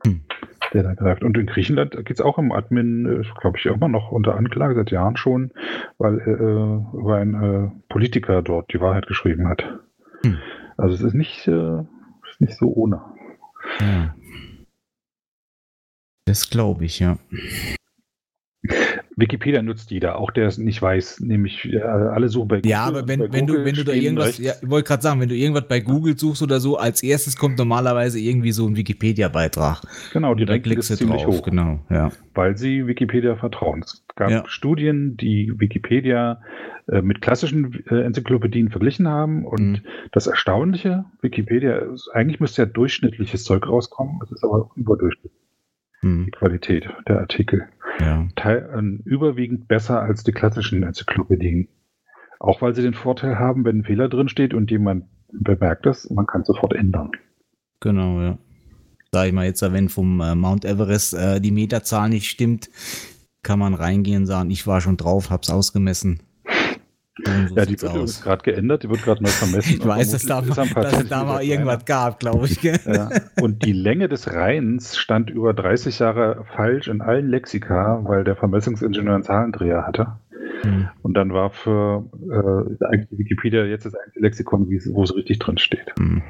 Hm. 0.05 0.21
der 0.73 0.83
da 0.83 0.93
greift. 0.93 1.23
Und 1.23 1.37
in 1.37 1.45
Griechenland 1.45 1.95
geht 1.95 2.11
es 2.11 2.21
auch 2.21 2.37
im 2.37 2.51
Admin, 2.51 3.25
glaube 3.39 3.57
ich, 3.57 3.65
immer 3.65 3.87
noch 3.87 4.11
unter 4.11 4.35
Anklage, 4.35 4.75
seit 4.75 4.91
Jahren 4.91 5.15
schon, 5.15 5.51
weil 5.97 6.19
äh, 6.19 6.97
über 6.97 7.15
ein 7.15 7.33
äh, 7.33 7.71
Politiker 7.89 8.41
dort 8.41 8.71
die 8.73 8.81
Wahrheit 8.81 9.07
geschrieben 9.07 9.47
hat. 9.47 9.63
Hm. 10.25 10.39
Also 10.77 10.95
es 10.95 11.01
ist 11.01 11.13
nicht, 11.13 11.47
äh, 11.47 11.79
ist 12.29 12.41
nicht 12.41 12.57
so 12.57 12.67
ohne. 12.73 13.01
Ja. 13.79 14.15
Das 16.25 16.49
glaube 16.49 16.85
ich, 16.85 16.99
ja. 16.99 17.19
Wikipedia 19.17 19.61
nutzt 19.61 19.91
jeder, 19.91 20.17
auch 20.17 20.31
der 20.31 20.47
es 20.47 20.57
nicht 20.57 20.81
weiß, 20.81 21.21
nämlich 21.21 21.71
äh, 21.71 21.79
alle 21.79 22.27
suchen 22.27 22.47
bei 22.49 22.55
Google. 22.57 22.71
Ja, 22.71 22.83
aber 22.83 23.07
wenn, 23.07 23.31
wenn 23.31 23.47
du, 23.47 23.63
wenn 23.63 23.75
du 23.75 23.85
da 23.85 23.93
irgendwas, 23.93 24.37
ja, 24.37 24.53
ich 24.61 24.69
wollte 24.69 24.87
gerade 24.87 25.03
sagen, 25.03 25.21
wenn 25.21 25.29
du 25.29 25.35
irgendwas 25.35 25.67
bei 25.67 25.79
Google 25.79 26.17
suchst 26.17 26.43
oder 26.43 26.59
so, 26.59 26.77
als 26.77 27.01
erstes 27.01 27.37
kommt 27.37 27.57
normalerweise 27.57 28.19
irgendwie 28.19 28.51
so 28.51 28.67
ein 28.67 28.75
Wikipedia-Beitrag. 28.75 29.81
Genau, 30.11 30.35
die 30.35 30.45
da 30.45 30.59
klickst 30.59 30.89
du 30.89 30.95
ziemlich 30.95 31.23
drauf, 31.23 31.37
hoch. 31.37 31.43
Genau, 31.43 31.79
ja. 31.89 32.11
Weil 32.33 32.57
sie 32.57 32.87
Wikipedia 32.87 33.37
vertrauen. 33.37 33.83
Es 33.85 34.03
gab 34.15 34.29
ja. 34.29 34.43
Studien, 34.47 35.15
die 35.15 35.53
Wikipedia 35.57 36.41
äh, 36.87 37.01
mit 37.01 37.21
klassischen 37.21 37.85
äh, 37.89 38.01
Enzyklopädien 38.01 38.69
verglichen 38.69 39.07
haben 39.07 39.45
und 39.45 39.71
mhm. 39.71 39.81
das 40.11 40.27
Erstaunliche, 40.27 41.05
Wikipedia, 41.21 41.81
eigentlich 42.13 42.41
müsste 42.41 42.63
ja 42.63 42.65
durchschnittliches 42.65 43.45
Zeug 43.45 43.67
rauskommen, 43.67 44.19
es 44.23 44.31
ist 44.31 44.43
aber 44.43 44.69
überdurchschnittlich. 44.75 45.41
Mhm. 46.01 46.25
Die 46.25 46.31
Qualität 46.31 46.89
der 47.07 47.19
Artikel 47.19 47.67
ja. 47.99 48.27
Äh, 48.43 48.81
überwiegend 49.03 49.67
besser 49.67 50.01
als 50.01 50.23
die 50.23 50.31
klassischen 50.31 50.83
Enzyklopädien. 50.83 51.67
Auch 52.39 52.61
weil 52.61 52.75
sie 52.75 52.81
den 52.81 52.93
Vorteil 52.93 53.39
haben, 53.39 53.65
wenn 53.65 53.79
ein 53.79 53.83
Fehler 53.83 54.09
drin 54.09 54.29
steht 54.29 54.53
und 54.53 54.69
jemand 54.71 55.05
bemerkt 55.31 55.85
es, 55.85 56.09
man 56.09 56.27
kann 56.27 56.43
sofort 56.43 56.73
ändern. 56.73 57.11
Genau, 57.79 58.21
ja. 58.21 58.37
Sag 59.11 59.27
ich 59.27 59.33
mal 59.33 59.45
jetzt, 59.45 59.61
wenn 59.61 59.89
vom 59.89 60.19
äh, 60.19 60.35
Mount 60.35 60.65
Everest 60.65 61.13
äh, 61.13 61.39
die 61.39 61.51
Meterzahl 61.51 62.09
nicht 62.09 62.29
stimmt, 62.29 62.69
kann 63.43 63.59
man 63.59 63.73
reingehen 63.73 64.23
und 64.23 64.25
sagen, 64.25 64.49
ich 64.51 64.67
war 64.67 64.81
schon 64.81 64.97
drauf, 64.97 65.29
hab's 65.29 65.49
ausgemessen. 65.49 66.19
So 67.23 67.55
ja, 67.55 67.65
die 67.65 67.81
wird 67.81 68.23
gerade 68.23 68.43
geändert, 68.43 68.83
die 68.83 68.89
wird 68.89 69.03
gerade 69.03 69.23
neu 69.23 69.29
vermessen. 69.29 69.75
Ich 69.79 69.85
weiß, 69.85 70.11
dass 70.11 70.25
da, 70.25 70.41
dass 70.41 71.03
es 71.03 71.07
da 71.09 71.23
mal 71.23 71.43
irgendwas 71.43 71.85
gab, 71.85 72.19
glaube 72.19 72.45
ich. 72.45 72.61
Ja. 72.61 73.09
Und 73.41 73.63
die 73.65 73.71
Länge 73.71 74.09
des 74.09 74.33
Rheins 74.33 74.97
stand 74.97 75.29
über 75.29 75.53
30 75.53 75.99
Jahre 75.99 76.45
falsch 76.55 76.87
in 76.87 77.01
allen 77.01 77.29
Lexika, 77.29 78.01
weil 78.03 78.25
der 78.25 78.35
Vermessungsingenieur 78.35 79.15
einen 79.15 79.23
Zahlendreher 79.23 79.87
hatte. 79.87 80.17
Hm. 80.61 80.89
Und 81.03 81.13
dann 81.13 81.31
war 81.31 81.51
für 81.51 82.05
äh, 82.29 82.85
eigentlich 82.85 83.19
Wikipedia 83.19 83.63
jetzt 83.65 83.85
das 83.85 83.95
einzige 83.95 84.19
Lexikon, 84.19 84.67
wo 84.67 85.03
es 85.03 85.15
richtig 85.15 85.39
drin 85.39 85.57
steht. 85.57 85.93
Hm. 85.97 86.21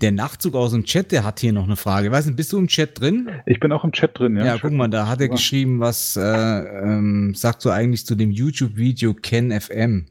Der 0.00 0.12
Nachzug 0.12 0.54
aus 0.54 0.72
dem 0.72 0.84
Chat, 0.84 1.12
der 1.12 1.24
hat 1.24 1.40
hier 1.40 1.52
noch 1.52 1.64
eine 1.64 1.76
Frage. 1.76 2.06
Ich 2.06 2.12
weiß 2.12 2.26
nicht, 2.26 2.36
bist 2.36 2.52
du 2.52 2.58
im 2.58 2.68
Chat 2.68 3.00
drin? 3.00 3.28
Ich 3.44 3.60
bin 3.60 3.72
auch 3.72 3.84
im 3.84 3.92
Chat 3.92 4.18
drin, 4.18 4.36
ja. 4.36 4.44
Ja, 4.46 4.58
guck 4.58 4.72
mal, 4.72 4.88
da 4.88 5.08
hat 5.08 5.20
er 5.20 5.28
geschrieben, 5.28 5.80
was 5.80 6.16
äh, 6.16 6.22
ähm, 6.22 7.34
sagst 7.34 7.64
du 7.64 7.70
eigentlich 7.70 8.06
zu 8.06 8.14
dem 8.14 8.30
YouTube-Video 8.30 9.14
Ken 9.14 9.52
FM? 9.52 10.06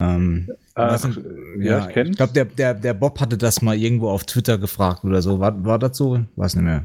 Ähm, 0.00 0.48
Ach, 0.74 1.04
ja, 1.58 1.62
ja, 1.62 1.88
ich, 1.90 1.96
ich 1.96 2.16
glaube, 2.16 2.32
der, 2.32 2.46
der, 2.46 2.74
der 2.74 2.94
Bob 2.94 3.20
hatte 3.20 3.36
das 3.36 3.60
mal 3.60 3.76
irgendwo 3.76 4.08
auf 4.08 4.24
Twitter 4.24 4.56
gefragt 4.56 5.04
oder 5.04 5.20
so. 5.20 5.38
War, 5.40 5.62
war 5.64 5.78
das 5.78 5.96
so? 5.96 6.24
Weiß 6.36 6.54
nicht 6.54 6.64
mehr. 6.64 6.84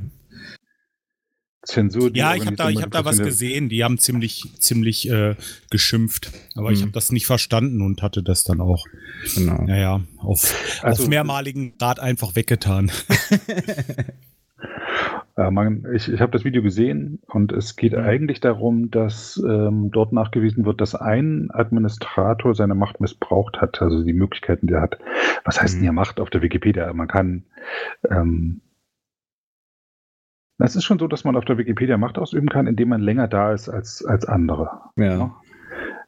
Zensur. 1.63 2.11
Ja, 2.13 2.35
ich 2.35 2.45
habe 2.45 2.55
da, 2.55 2.69
ich 2.69 2.81
hab 2.81 2.91
da 2.91 3.05
was 3.05 3.17
gesehen. 3.17 3.69
Die 3.69 3.83
haben 3.83 3.97
ziemlich, 3.97 4.43
ziemlich 4.59 5.09
äh, 5.09 5.35
geschimpft. 5.71 6.31
Aber 6.55 6.67
hm. 6.67 6.75
ich 6.75 6.81
habe 6.81 6.91
das 6.91 7.11
nicht 7.11 7.25
verstanden 7.25 7.81
und 7.81 8.01
hatte 8.01 8.21
das 8.21 8.43
dann 8.43 8.61
auch, 8.61 8.85
genau. 9.33 9.63
naja, 9.63 10.01
auf, 10.17 10.53
also, 10.83 11.03
auf 11.03 11.09
mehrmaligen 11.09 11.77
Grad 11.77 11.99
einfach 11.99 12.35
weggetan. 12.35 12.91
Äh, 15.37 15.51
man, 15.51 15.85
ich 15.93 16.11
ich 16.11 16.21
habe 16.21 16.31
das 16.31 16.45
Video 16.45 16.61
gesehen 16.61 17.21
und 17.27 17.51
es 17.51 17.75
geht 17.75 17.93
mhm. 17.93 17.99
eigentlich 17.99 18.39
darum, 18.39 18.91
dass 18.91 19.41
ähm, 19.45 19.91
dort 19.91 20.13
nachgewiesen 20.13 20.65
wird, 20.65 20.81
dass 20.81 20.95
ein 20.95 21.49
Administrator 21.51 22.55
seine 22.55 22.75
Macht 22.75 22.99
missbraucht 22.99 23.61
hat, 23.61 23.81
also 23.81 24.03
die 24.03 24.13
Möglichkeiten, 24.13 24.67
die 24.67 24.73
er 24.73 24.81
hat. 24.81 24.99
Was 25.43 25.61
heißt 25.61 25.75
mhm. 25.75 25.77
denn 25.77 25.83
hier 25.83 25.93
Macht 25.93 26.19
auf 26.19 26.29
der 26.29 26.41
Wikipedia? 26.41 26.91
Man 26.93 27.07
kann 27.07 27.45
ähm, 28.09 28.61
es 30.57 30.75
ist 30.75 30.85
schon 30.85 30.99
so, 30.99 31.07
dass 31.07 31.25
man 31.25 31.35
auf 31.35 31.45
der 31.45 31.57
Wikipedia 31.57 31.97
Macht 31.97 32.17
ausüben 32.17 32.47
kann, 32.47 32.67
indem 32.67 32.89
man 32.89 33.01
länger 33.01 33.27
da 33.27 33.51
ist 33.51 33.67
als, 33.67 34.05
als 34.05 34.25
andere. 34.25 34.69
Ja. 34.95 35.35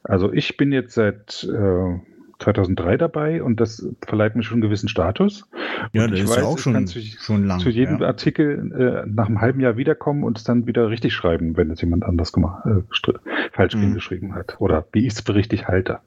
Also 0.02 0.32
ich 0.32 0.56
bin 0.56 0.72
jetzt 0.72 0.94
seit 0.94 1.44
äh, 1.44 2.00
2003 2.38 2.96
dabei 2.96 3.42
und 3.42 3.60
das 3.60 3.88
verleiht 4.06 4.36
mir 4.36 4.42
schon 4.42 4.56
einen 4.56 4.62
gewissen 4.62 4.88
Status. 4.88 5.48
Ja, 5.92 6.04
und 6.04 6.12
das 6.12 6.20
ist 6.20 6.36
weiß, 6.36 6.44
auch 6.44 6.58
schon, 6.58 6.86
zu, 6.86 7.00
schon 7.00 7.46
lang. 7.46 7.58
Zu 7.58 7.70
jedem 7.70 8.00
ja. 8.00 8.06
Artikel 8.06 9.04
äh, 9.06 9.10
nach 9.10 9.26
einem 9.26 9.40
halben 9.40 9.60
Jahr 9.60 9.76
wiederkommen 9.76 10.22
und 10.22 10.38
es 10.38 10.44
dann 10.44 10.66
wieder 10.66 10.88
richtig 10.90 11.14
schreiben, 11.14 11.56
wenn 11.56 11.70
es 11.70 11.80
jemand 11.80 12.04
anders 12.04 12.32
gemacht, 12.32 12.64
äh, 12.66 13.12
falsch 13.52 13.74
mhm. 13.74 13.94
geschrieben 13.94 14.34
hat 14.34 14.56
oder 14.60 14.86
wie 14.92 15.06
ich 15.06 15.14
es 15.14 15.28
richtig 15.34 15.66
halte. 15.68 16.00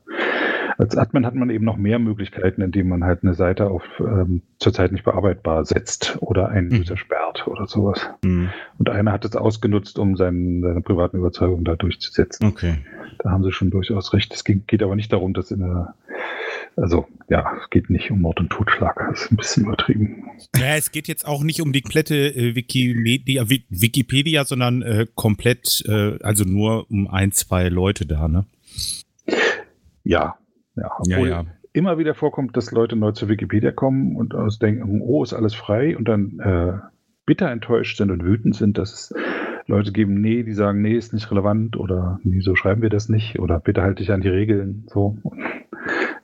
Als 0.78 0.98
Admin 0.98 1.28
hat 1.28 1.36
man 1.36 1.50
eben 1.52 1.63
noch 1.65 1.78
mehr 1.78 2.00
Möglichkeiten, 2.00 2.62
indem 2.62 2.89
man 2.89 3.04
halt 3.04 3.24
eine 3.24 3.36
Seite 3.36 3.70
auf 3.70 3.84
ähm, 4.00 4.41
zurzeit 4.58 4.91
nicht 4.91 5.04
bearbeitbar 5.04 5.63
setzt 5.65 6.17
oder 6.22 6.50
einen 6.50 6.70
mhm. 6.70 6.80
User 6.80 6.98
sperrt 6.98 7.48
oder 7.48 7.67
sowas. 7.67 8.10
Mhm. 8.24 8.50
Und 8.80 8.89
einer 8.89 9.12
hat 9.12 9.24
es 9.26 9.36
ausgenutzt, 9.36 10.00
um 10.00 10.15
seinen, 10.15 10.63
seine 10.63 10.82
privaten 10.82 11.17
Überzeugungen 11.17 11.65
da 11.65 11.76
durchzusetzen. 11.76 12.48
Okay. 12.48 12.78
Da 13.20 13.30
haben 13.30 13.44
sie 13.44 13.52
schon 13.52 13.70
durchaus 13.70 14.13
recht. 14.13 14.34
Es 14.34 14.44
geht 14.44 14.82
aber 14.82 14.96
nicht 14.96 15.13
darum, 15.13 15.34
dass 15.34 15.52
in 15.52 15.60
der 15.60 15.94
also 16.82 17.08
ja, 17.30 17.58
es 17.62 17.70
geht 17.70 17.89
nicht 17.89 18.12
um 18.12 18.22
Mord 18.22 18.39
und 18.39 18.50
Totschlag. 18.50 18.96
Das 19.10 19.24
ist 19.24 19.32
ein 19.32 19.38
bisschen 19.38 19.65
übertrieben. 19.65 20.30
Ja, 20.58 20.76
es 20.76 20.91
geht 20.91 21.08
jetzt 21.08 21.26
auch 21.26 21.44
nicht 21.44 21.62
um 21.62 21.72
die 21.72 21.82
komplette 21.82 22.15
äh, 22.15 22.56
Wikimedia, 22.56 23.48
Wikipedia, 23.50 24.44
sondern 24.44 24.82
äh, 24.82 25.06
komplett, 25.15 25.84
äh, 25.88 26.17
also 26.24 26.44
nur 26.44 26.89
um 26.89 27.08
ein, 27.08 27.32
zwei 27.32 27.70
Leute 27.70 28.06
da, 28.06 28.28
ne? 28.28 28.46
Ja, 30.04 30.36
ja. 30.76 30.91
Obwohl 30.98 31.30
ja, 31.30 31.41
ja. 31.41 31.46
immer 31.74 31.98
wieder 31.98 32.15
vorkommt, 32.15 32.58
dass 32.58 32.72
Leute 32.72 32.96
neu 32.96 33.12
zur 33.12 33.30
Wikipedia 33.30 33.72
kommen 33.72 34.15
und 34.15 34.34
aus 34.34 34.60
denken, 34.60 35.02
oh, 35.02 35.24
ist 35.24 35.34
alles 35.34 35.54
frei 35.54 35.96
und 35.96 36.08
dann 36.08 36.39
äh, 36.39 36.74
bitter 37.26 37.52
enttäuscht 37.52 37.98
sind 37.98 38.12
und 38.12 38.24
wütend 38.24 38.56
sind, 38.56 38.78
dass 38.78 38.94
es 38.94 39.13
Leute 39.67 39.91
geben, 39.91 40.20
nee, 40.20 40.44
die 40.44 40.54
sagen, 40.54 40.82
nee, 40.82 40.98
ist 40.98 41.13
nicht 41.13 41.32
relevant 41.32 41.78
oder 41.78 42.20
nee, 42.24 42.41
so 42.41 42.56
schreiben 42.56 42.82
wir 42.82 42.89
das 42.89 43.10
nicht 43.10 43.39
oder 43.39 43.60
bitte 43.60 43.84
halte 43.84 44.02
dich 44.02 44.12
an 44.12 44.22
die 44.22 44.30
Regeln, 44.30 44.86
so 44.88 45.17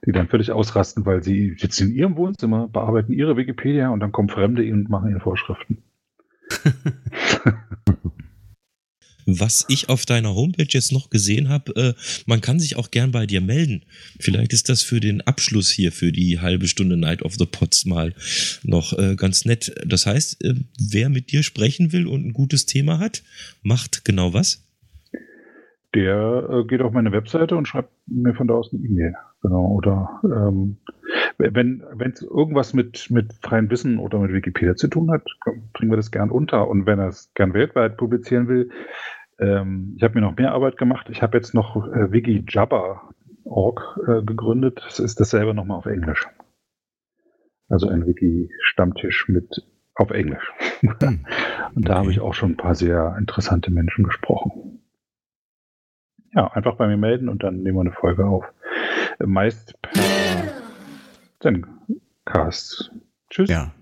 die 0.08 0.14
dann 0.14 0.28
völlig 0.30 0.52
ausrasten, 0.52 1.06
weil 1.06 1.22
sie 1.22 1.56
sitzen 1.60 1.90
in 1.90 1.96
ihrem 1.96 2.16
Wohnzimmer, 2.16 2.70
bearbeiten 2.70 3.12
ihre 3.12 3.36
Wikipedia 3.36 3.90
und 3.90 4.00
dann 4.00 4.14
kommen 4.14 4.30
Fremde 4.30 4.64
und 4.72 4.90
machen 4.90 5.12
ihre 5.12 5.20
Vorschriften. 5.20 5.84
Was 9.30 9.66
ich 9.68 9.90
auf 9.90 10.06
deiner 10.06 10.34
Homepage 10.34 10.70
jetzt 10.70 10.94
noch 10.94 11.10
gesehen 11.10 11.50
habe, 11.50 11.76
äh, 11.76 11.94
man 12.26 12.40
kann 12.40 12.62
sich 12.62 12.78
auch 12.78 12.92
gern 12.92 13.12
bei 13.12 13.26
dir 13.26 13.42
melden. 13.42 13.84
Vielleicht 14.22 14.54
ist 14.54 14.70
das 14.70 14.82
für 14.82 15.02
den 15.02 15.20
Abschluss 15.20 15.70
hier, 15.70 15.92
für 15.92 16.14
die 16.14 16.40
halbe 16.40 16.70
Stunde 16.70 16.96
Night 16.96 17.24
of 17.24 17.36
the 17.36 17.46
Pots 17.46 17.84
mal 17.84 18.14
noch 18.64 18.98
äh, 18.98 19.18
ganz 19.18 19.44
nett. 19.44 19.76
Das 19.86 20.06
heißt, 20.06 20.42
äh, 20.46 20.54
wer 20.80 21.10
mit 21.10 21.34
dir 21.34 21.44
sprechen 21.44 21.92
will 21.92 22.08
und 22.08 22.26
ein 22.26 22.32
gutes 22.32 22.66
Thema 22.66 23.00
hat, 23.00 23.22
macht 23.64 24.06
genau 24.06 24.32
was? 24.32 24.67
Der 25.96 26.50
äh, 26.50 26.66
geht 26.66 26.82
auf 26.82 26.92
meine 26.92 27.12
Webseite 27.12 27.56
und 27.56 27.68
schreibt 27.68 27.92
mir 28.08 28.34
von 28.34 28.48
da 28.48 28.56
aus 28.56 28.74
eine 28.74 28.84
E-Mail. 28.84 29.16
Genau, 29.42 29.68
oder 29.68 30.22
ähm, 30.24 30.78
wenn 31.38 31.84
es 32.14 32.22
irgendwas 32.22 32.74
mit, 32.74 33.08
mit 33.10 33.34
freiem 33.42 33.70
Wissen 33.70 34.00
oder 34.00 34.20
mit 34.20 34.34
Wikipedia 34.34 34.76
zu 34.76 34.88
tun 34.88 35.12
hat, 35.12 35.24
bringen 35.74 35.92
wir 35.92 35.98
das 35.98 36.12
gern 36.12 36.32
unter. 36.32 36.68
Und 36.68 36.86
wenn 36.86 37.00
er 37.00 37.08
es 37.08 37.32
gern 37.36 37.54
weltweit 37.54 37.98
publizieren 37.98 38.48
will, 38.48 38.70
ähm, 39.40 39.94
ich 39.98 40.04
habe 40.04 40.16
mir 40.16 40.22
noch 40.22 40.36
mehr 40.36 40.52
Arbeit 40.52 40.78
gemacht. 40.78 41.08
Ich 41.10 41.22
habe 41.22 41.38
jetzt 41.38 41.54
noch 41.54 41.76
äh, 41.88 42.12
WikiJabber.org 42.12 44.00
äh, 44.08 44.24
gegründet. 44.24 44.82
Das 44.84 45.00
ist 45.00 45.20
dasselbe 45.20 45.54
nochmal 45.54 45.78
auf 45.78 45.86
Englisch. 45.86 46.28
Also 47.70 47.88
ein 47.90 48.06
Wiki-Stammtisch 48.08 49.28
mit 49.28 49.64
auf 49.94 50.12
Englisch. 50.12 50.52
Hm. 50.80 51.26
Und 51.76 51.88
da 51.88 51.94
okay. 51.94 52.00
habe 52.00 52.12
ich 52.12 52.20
auch 52.20 52.34
schon 52.34 52.52
ein 52.52 52.58
paar 52.58 52.76
sehr 52.76 53.16
interessante 53.20 53.72
Menschen 53.72 54.04
gesprochen. 54.04 54.67
Ja, 56.34 56.48
einfach 56.54 56.76
bei 56.76 56.88
mir 56.88 56.98
melden 56.98 57.30
und 57.30 57.44
dann 57.44 57.64
nehmen 57.64 57.78
wir 57.78 57.82
eine 57.82 57.92
Folge 57.92 58.26
auf 58.26 58.46
meist 59.20 59.74
per 59.82 60.04
Zencast. 61.40 62.92
Tschüss. 63.30 63.50
Ja. 63.50 63.74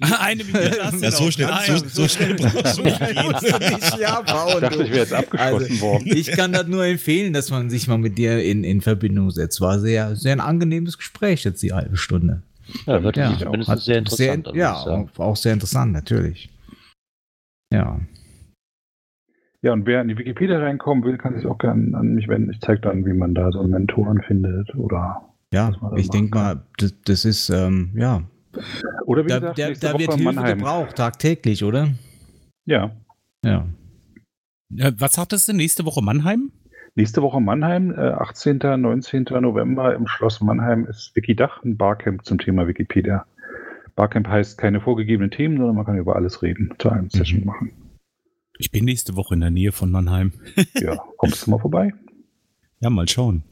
Eine 0.20 0.44
Minute 0.44 0.78
hast 0.84 1.02
ja, 1.02 1.10
so, 1.10 1.28
schnell, 1.30 1.48
so, 1.66 1.76
so, 1.88 2.08
schnell 2.08 2.34
brauchst 2.36 2.78
du 2.78 2.82
nicht. 2.84 3.98
ja, 3.98 4.20
bauen, 4.20 4.54
ich 4.54 4.60
dachte, 4.60 4.82
ich 4.84 4.90
wäre 4.90 4.98
jetzt 5.00 5.12
abgeschlossen 5.12 5.72
also, 5.72 5.80
worden. 5.80 6.04
Ich 6.06 6.30
kann 6.30 6.52
das 6.52 6.68
nur 6.68 6.84
empfehlen, 6.84 7.32
dass 7.32 7.50
man 7.50 7.68
sich 7.68 7.88
mal 7.88 7.98
mit 7.98 8.16
dir 8.16 8.40
in, 8.42 8.62
in 8.62 8.80
Verbindung 8.80 9.30
setzt. 9.32 9.60
War 9.60 9.80
sehr, 9.80 10.14
sehr 10.14 10.32
ein 10.32 10.40
angenehmes 10.40 10.98
Gespräch 10.98 11.42
jetzt 11.42 11.62
die 11.64 11.72
halbe 11.72 11.96
Stunde. 11.96 12.42
Ja, 12.86 13.02
wird 13.02 13.16
ja, 13.16 13.30
mindestens 13.50 13.86
sehr 13.86 13.98
interessant. 13.98 14.46
Sehr, 14.46 14.56
ja, 14.56 14.74
auch, 14.74 15.18
auch 15.18 15.36
sehr 15.36 15.54
interessant, 15.54 15.92
natürlich. 15.92 16.48
Ja. 17.72 18.00
Ja, 19.62 19.72
und 19.72 19.86
wer 19.86 20.00
in 20.00 20.08
die 20.08 20.18
Wikipedia 20.18 20.58
reinkommen 20.58 21.02
will, 21.04 21.18
kann 21.18 21.34
sich 21.34 21.46
auch 21.46 21.58
gerne 21.58 21.96
an 21.96 22.14
mich 22.14 22.28
wenden. 22.28 22.50
Ich 22.50 22.60
zeige 22.60 22.80
dann, 22.80 23.04
wie 23.04 23.12
man 23.12 23.34
da 23.34 23.50
so 23.50 23.60
einen 23.60 23.70
Mentoren 23.70 24.22
findet 24.22 24.74
oder. 24.76 25.22
Ja, 25.52 25.72
ich 25.96 26.10
denke 26.10 26.38
mal, 26.38 26.62
das, 26.76 26.94
das 27.04 27.24
ist, 27.24 27.48
ähm, 27.50 27.90
ja. 27.94 28.22
Oder 29.06 29.24
wie 29.24 29.28
da, 29.28 29.38
gesagt, 29.38 29.58
der, 29.58 29.72
da 29.72 29.98
wird 29.98 30.14
Hilfe 30.14 30.22
Mannheim. 30.22 30.58
gebraucht, 30.58 30.96
tagtäglich, 30.96 31.64
oder? 31.64 31.88
Ja. 32.66 32.92
Ja. 33.44 33.66
Was 34.70 35.14
sagtest 35.14 35.48
du, 35.48 35.54
nächste 35.54 35.86
Woche 35.86 36.02
Mannheim? 36.02 36.52
Nächste 36.94 37.22
Woche 37.22 37.40
Mannheim, 37.40 37.92
äh, 37.92 38.10
18. 38.10 38.58
19. 38.58 39.24
November 39.40 39.94
im 39.94 40.06
Schloss 40.06 40.40
Mannheim 40.40 40.84
ist 40.84 41.16
Wikidach, 41.16 41.64
ein 41.64 41.76
Barcamp 41.76 42.24
zum 42.24 42.38
Thema 42.38 42.66
Wikipedia. 42.68 43.24
Barcamp 43.96 44.28
heißt 44.28 44.58
keine 44.58 44.80
vorgegebenen 44.80 45.30
Themen, 45.30 45.56
sondern 45.56 45.76
man 45.76 45.86
kann 45.86 45.96
über 45.96 46.16
alles 46.16 46.42
reden, 46.42 46.74
zu 46.78 46.90
einem 46.90 47.08
Session 47.08 47.44
machen. 47.44 47.72
Ich 48.58 48.72
bin 48.72 48.84
nächste 48.84 49.14
Woche 49.16 49.34
in 49.34 49.40
der 49.40 49.50
Nähe 49.50 49.70
von 49.72 49.90
Mannheim. 49.90 50.32
Ja, 50.74 50.96
kommst 51.16 51.46
du 51.46 51.50
mal 51.52 51.58
vorbei? 51.58 51.92
Ja, 52.80 52.90
mal 52.90 53.08
schauen. 53.08 53.44